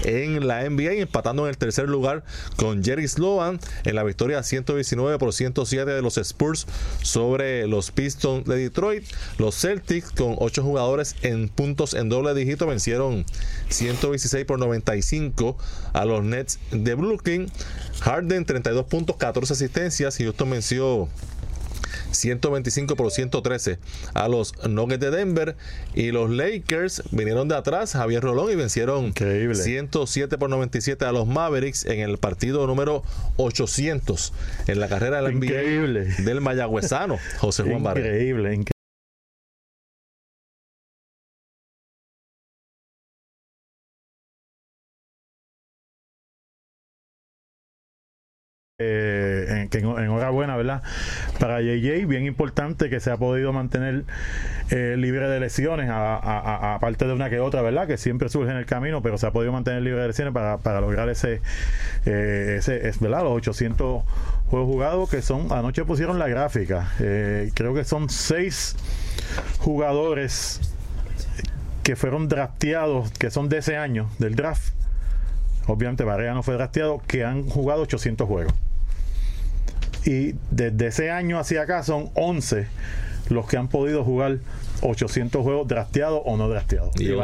[0.04, 2.24] en la NBA, empatando en el tercer lugar
[2.56, 6.66] con Jerry Sloan en la victoria 119 por 107 de los Spurs
[7.02, 9.04] sobre los Pistons de Detroit.
[9.38, 13.24] Los Celtics con 8 jugadores en puntos en doble dígito vencieron
[13.72, 15.56] 126 por 95
[15.92, 17.50] a los Nets de Brooklyn.
[18.00, 20.16] Harden 32 puntos, 14 asistencias.
[20.18, 21.08] Houston venció
[22.10, 23.78] 125 por 113
[24.14, 25.56] a los Nuggets de Denver
[25.94, 29.54] y los Lakers vinieron de atrás Javier Rolón y vencieron Increíble.
[29.54, 33.02] 107 por 97 a los Mavericks en el partido número
[33.36, 34.32] 800
[34.66, 38.08] en la carrera de la NBA del mayagüezano José Juan Barrera.
[38.08, 38.72] Increíble, increíble.
[49.68, 50.82] Que en- enhorabuena, ¿verdad?
[51.38, 54.04] Para JJ, bien importante que se ha podido mantener
[54.70, 57.86] eh, libre de lesiones, aparte de una que otra, ¿verdad?
[57.86, 60.80] Que siempre surge en el camino, pero se ha podido mantener libre de lesiones para,
[60.80, 61.40] lograr ese,
[62.06, 62.60] eh,
[63.00, 63.22] ¿verdad?
[63.22, 64.02] Los 800
[64.48, 68.76] juegos jugados que son, anoche pusieron la gráfica, eh, creo que son seis
[69.58, 70.60] jugadores
[71.82, 74.72] que fueron drafteados, que son de ese año, del draft.
[75.66, 78.54] Obviamente Barrea no fue drafteado, que han jugado 800 juegos.
[80.04, 82.66] Y desde ese año hacia acá son 11
[83.28, 84.38] los que han podido jugar
[84.82, 86.90] 800 juegos drafteados o no drafteados.
[87.00, 87.18] Y entre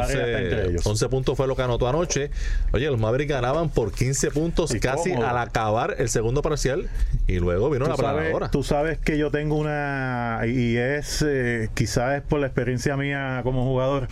[0.63, 0.85] 11, ellos.
[0.85, 2.31] 11 puntos fue lo que anotó anoche.
[2.71, 5.27] Oye, los Mavericks ganaban por 15 puntos Y casi cómodo.
[5.27, 6.89] al acabar el segundo parcial
[7.27, 8.49] y luego vino la planadora.
[8.49, 13.41] tú sabes que yo tengo una y es eh, quizás es por la experiencia mía
[13.43, 14.07] como jugador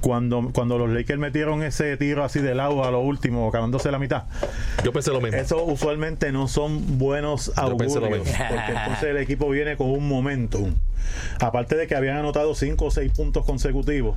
[0.00, 3.98] cuando cuando los Lakers metieron ese tiro así de lado a lo último acabándose la
[3.98, 4.24] mitad
[4.84, 5.36] Yo pensé lo mismo.
[5.38, 8.44] eso usualmente no son buenos Yo pensé lo augurios mismo.
[8.48, 10.74] porque entonces el equipo viene con un momentum
[11.40, 14.16] aparte de que habían anotado cinco o seis puntos consecutivos,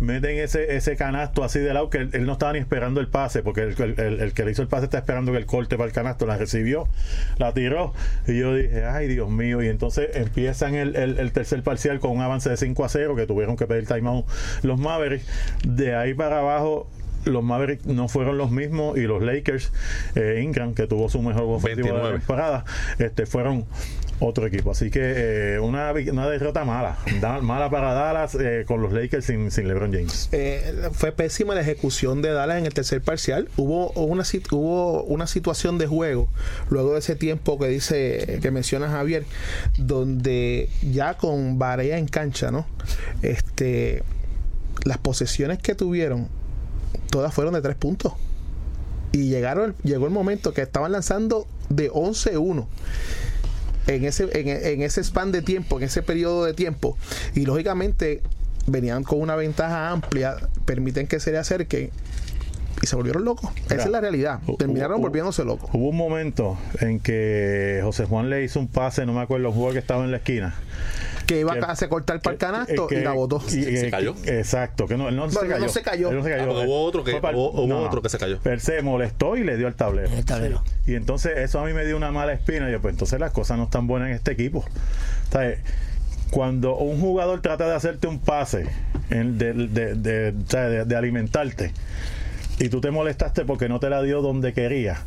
[0.00, 3.42] meten ese, ese canasto así de lado que él, no estaba ni esperando el pase,
[3.42, 6.26] porque el, que le hizo el pase está esperando que el corte para el canasto,
[6.26, 6.88] la recibió,
[7.38, 7.92] la tiró,
[8.26, 12.50] y yo dije, ay Dios mío, y entonces empiezan el tercer parcial con un avance
[12.50, 14.26] de 5 a 0, que tuvieron que pedir timeout
[14.62, 15.26] los Mavericks,
[15.66, 16.88] de ahí para abajo
[17.24, 19.72] los Mavericks no fueron los mismos y los Lakers,
[20.14, 22.18] eh, Ingram, que tuvo su mejor ofensivo de la 29.
[22.18, 22.64] temporada,
[22.98, 23.64] este, fueron
[24.20, 24.70] otro equipo.
[24.70, 25.00] Así que
[25.54, 29.66] eh, una, una derrota mala, da- mala para Dallas eh, con los Lakers sin, sin
[29.66, 30.28] LeBron James.
[30.32, 33.48] Eh, fue pésima la ejecución de Dallas en el tercer parcial.
[33.56, 34.22] Hubo una,
[34.52, 36.28] hubo una situación de juego
[36.70, 39.24] luego de ese tiempo que dice que menciona Javier,
[39.78, 42.66] donde ya con Barea en cancha, ¿no?
[43.22, 44.02] Este,
[44.84, 46.28] las posesiones que tuvieron
[47.10, 48.12] todas fueron de tres puntos.
[49.12, 52.66] Y llegaron, llegó el momento que estaban lanzando de 11-1
[53.86, 56.96] en ese, en, en ese span de tiempo, en ese periodo de tiempo.
[57.34, 58.22] Y lógicamente
[58.66, 61.90] venían con una ventaja amplia, permiten que se le acerquen
[62.82, 63.50] y se volvieron locos.
[63.66, 64.40] Esa Mira, es la realidad.
[64.58, 65.70] Terminaron volviéndose locos.
[65.72, 69.54] Hubo un momento en que José Juan le hizo un pase, no me acuerdo, un
[69.54, 70.54] jugador que estaba en la esquina.
[71.26, 73.42] Que iba que- a hacer cortar para el canasto que- y la botó.
[73.46, 74.14] y- ¿Se eh, cayó?
[74.20, 75.58] que- exacto, que no, él no, se no, cayó.
[75.58, 76.10] no se cayó.
[76.10, 76.42] Él no se cayó.
[76.60, 78.38] Ah, hubo otro que- para- hubo- hubo otro que se cayó.
[78.44, 80.08] Él se molestó y le dio al tablero.
[80.12, 80.62] El tablero.
[80.86, 82.68] Y entonces eso a mí me dio una mala espina.
[82.68, 84.64] Y yo, pues entonces las cosas no están buenas en este equipo.
[85.30, 85.58] ¿Sabes?
[86.30, 88.66] Cuando un jugador trata de hacerte un pase,
[89.10, 91.72] en- de, de- de- o sea, de- de alimentarte,
[92.58, 94.98] y tú te molestaste porque no te la dio donde quería,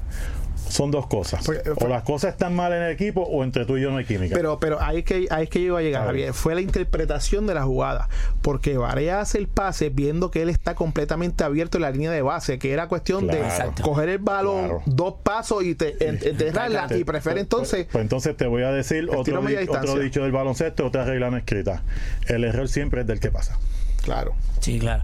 [0.69, 1.45] son dos cosas.
[1.45, 3.97] Porque- o las cosas están mal en el equipo o entre tú y yo no
[3.97, 4.35] hay química.
[4.35, 6.33] Pero, pero ahí es que ahí es que yo iba a llegar, A.
[6.33, 8.09] Fue la interpretación de la jugada.
[8.41, 12.21] Porque Barea hace el pase viendo que él está completamente abierto en la línea de
[12.21, 13.39] base, que era cuestión Claro.
[13.41, 13.83] de Exacto.
[13.83, 14.81] coger el balón Claro.
[14.85, 16.87] dos pasos y te, en- enterrarla.
[16.87, 17.85] Te- Y prefiere entonces.
[17.85, 19.39] Pues, pues entonces te voy a decir otro,
[19.69, 21.83] otro dicho del baloncesto, otra regla no escrita.
[22.27, 23.57] El error siempre es del que pasa.
[24.03, 24.33] Claro.
[24.61, 25.03] Sí, claro.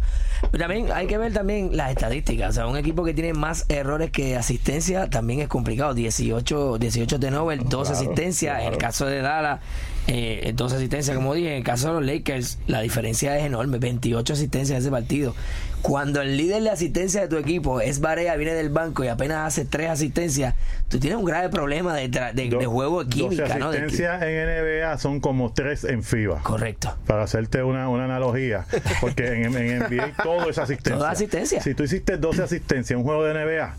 [0.51, 2.51] Pero también hay que ver también las estadísticas.
[2.51, 5.93] O sea, un equipo que tiene más errores que asistencia también es complicado.
[5.93, 8.61] 18, 18 turnovers, 12 Claro, asistencias.
[8.61, 9.61] En el caso de Dallas,
[10.07, 11.49] eh, 12 asistencias, como dije.
[11.49, 13.79] En el caso de los Lakers, la diferencia es enorme.
[13.79, 15.35] 28 asistencias en ese partido.
[15.83, 19.45] Cuando el líder de asistencia de tu equipo es Barea, viene del banco y apenas
[19.47, 20.55] hace 3 asistencias,
[20.87, 23.67] tú tienes un grave problema de, tra- de, Do- de juego de 12 química, ¿no?
[23.67, 24.47] Asistencias en
[24.81, 26.41] NBA son como tres en FIBA.
[26.41, 26.97] Correcto.
[27.05, 28.65] Para hacerte una, una analogía,
[29.01, 30.97] porque en, en NBA todo es asistencia.
[30.99, 31.61] Todo asistencia.
[31.61, 33.75] Si tú hiciste 12 asistencias en un juego de NBA,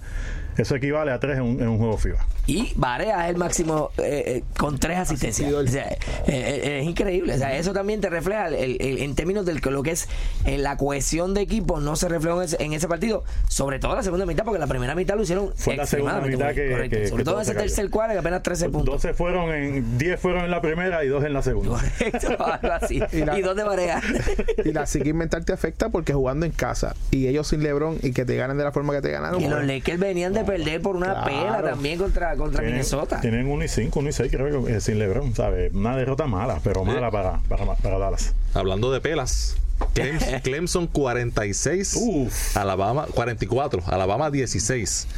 [0.62, 2.26] eso equivale a 3 en un, en un juego FIBA.
[2.46, 5.50] Y Barea es el máximo eh, eh, con tres asistencias.
[5.52, 7.34] O sea, eh, eh, es increíble.
[7.34, 10.08] O sea, eso también te refleja el- el- en términos de lo que es
[10.44, 13.94] eh, la cohesión de equipo, no se reflejó en ese, en ese partido, sobre todo
[13.96, 16.96] la segunda mitad, porque la primera mitad lo hicieron Fue la segunda mitad que- correcto.
[16.98, 18.94] que- sobre que todo en ese tercer cuadro que apenas 13 puntos.
[19.02, 21.70] 12 fueron en, 10 fueron en la primera y 2 en la segunda.
[21.80, 23.00] Correcto, algo así.
[23.12, 24.00] Y la- ¿Y dónde Barea?
[24.64, 28.12] Y la psique mental te afecta porque jugando en casa y ellos sin LeBron y
[28.12, 29.40] que te ganen de la forma que te ganaron.
[29.40, 31.26] y los pues, Lakers venían de perder por una Claro.
[31.26, 33.20] pela también contra, contra Tienen, Minnesota.
[33.20, 35.72] tienen 1 y 5, 1 y 6, creo que eh, sin LeBron, ¿sabes?
[35.74, 38.34] Una derrota mala, pero mala para, para, para Dallas.
[38.54, 39.56] Hablando de pelas.
[39.94, 42.56] Clem- Clemson 46, Uf.
[42.56, 45.08] Alabama 44, Alabama 16.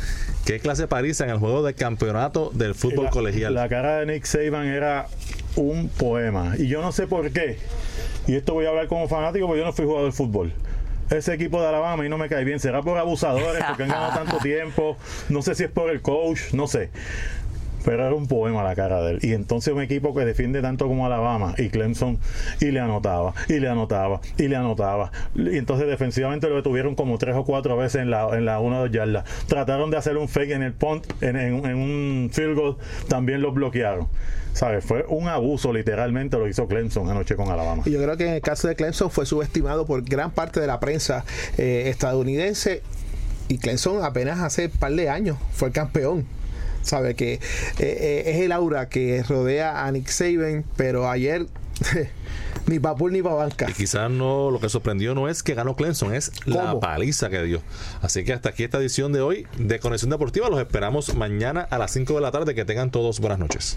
[0.47, 3.55] ¿Qué clase pariza en el juego de campeonato del fútbol la, colegial?
[3.55, 5.09] La cara de Nick Saban era
[5.57, 6.55] un poema.
[6.57, 7.59] Y yo no sé por qué.
[8.27, 10.53] Y esto voy a hablar como fanático porque yo no fui jugador de fútbol.
[11.11, 12.59] Ese equipo de Alabama y no me cae bien.
[12.61, 14.97] Será por abusadores, porque han ganado tanto tiempo.
[15.29, 16.91] No sé si es por el coach, no sé.
[17.87, 19.19] Pero era un poema la cara de él.
[19.23, 22.19] Y entonces un equipo que defiende tanto como Alabama y Clemson,
[22.61, 25.11] y le anotaba, y le anotaba, y le anotaba.
[25.35, 28.81] Y entonces defensivamente lo detuvieron como tres o cuatro veces en la, en la una
[28.81, 29.25] o dos yardas.
[29.47, 32.77] Trataron de hacer un fake en el punt, en, en- un field goal,
[33.09, 34.09] también los bloquearon.
[34.53, 34.85] ¿Sabes?
[34.85, 37.83] Fue un abuso, literalmente lo hizo Clemson anoche con Alabama.
[37.87, 40.81] Yo creo que en el caso de Clemson fue subestimado por gran parte de la
[40.81, 41.25] prensa
[41.59, 42.83] eh, estadounidense.
[43.49, 46.25] Y Clemson apenas hace un par de años fue el campeón.
[46.87, 47.41] Sabe que eh,
[47.79, 51.47] eh, es el aura que rodea a Nick Saban, pero ayer
[52.67, 53.69] ni pa' pool ni pa' banca.
[53.69, 57.43] Y quizás no, lo que sorprendió no es que ganó Clemson, es la paliza que
[57.43, 57.61] dio.
[58.03, 60.49] Así que hasta aquí esta edición de hoy de Conexión Deportiva.
[60.49, 62.55] Los esperamos mañana a las 5 de la tarde.
[62.55, 63.77] Que tengan todos buenas noches.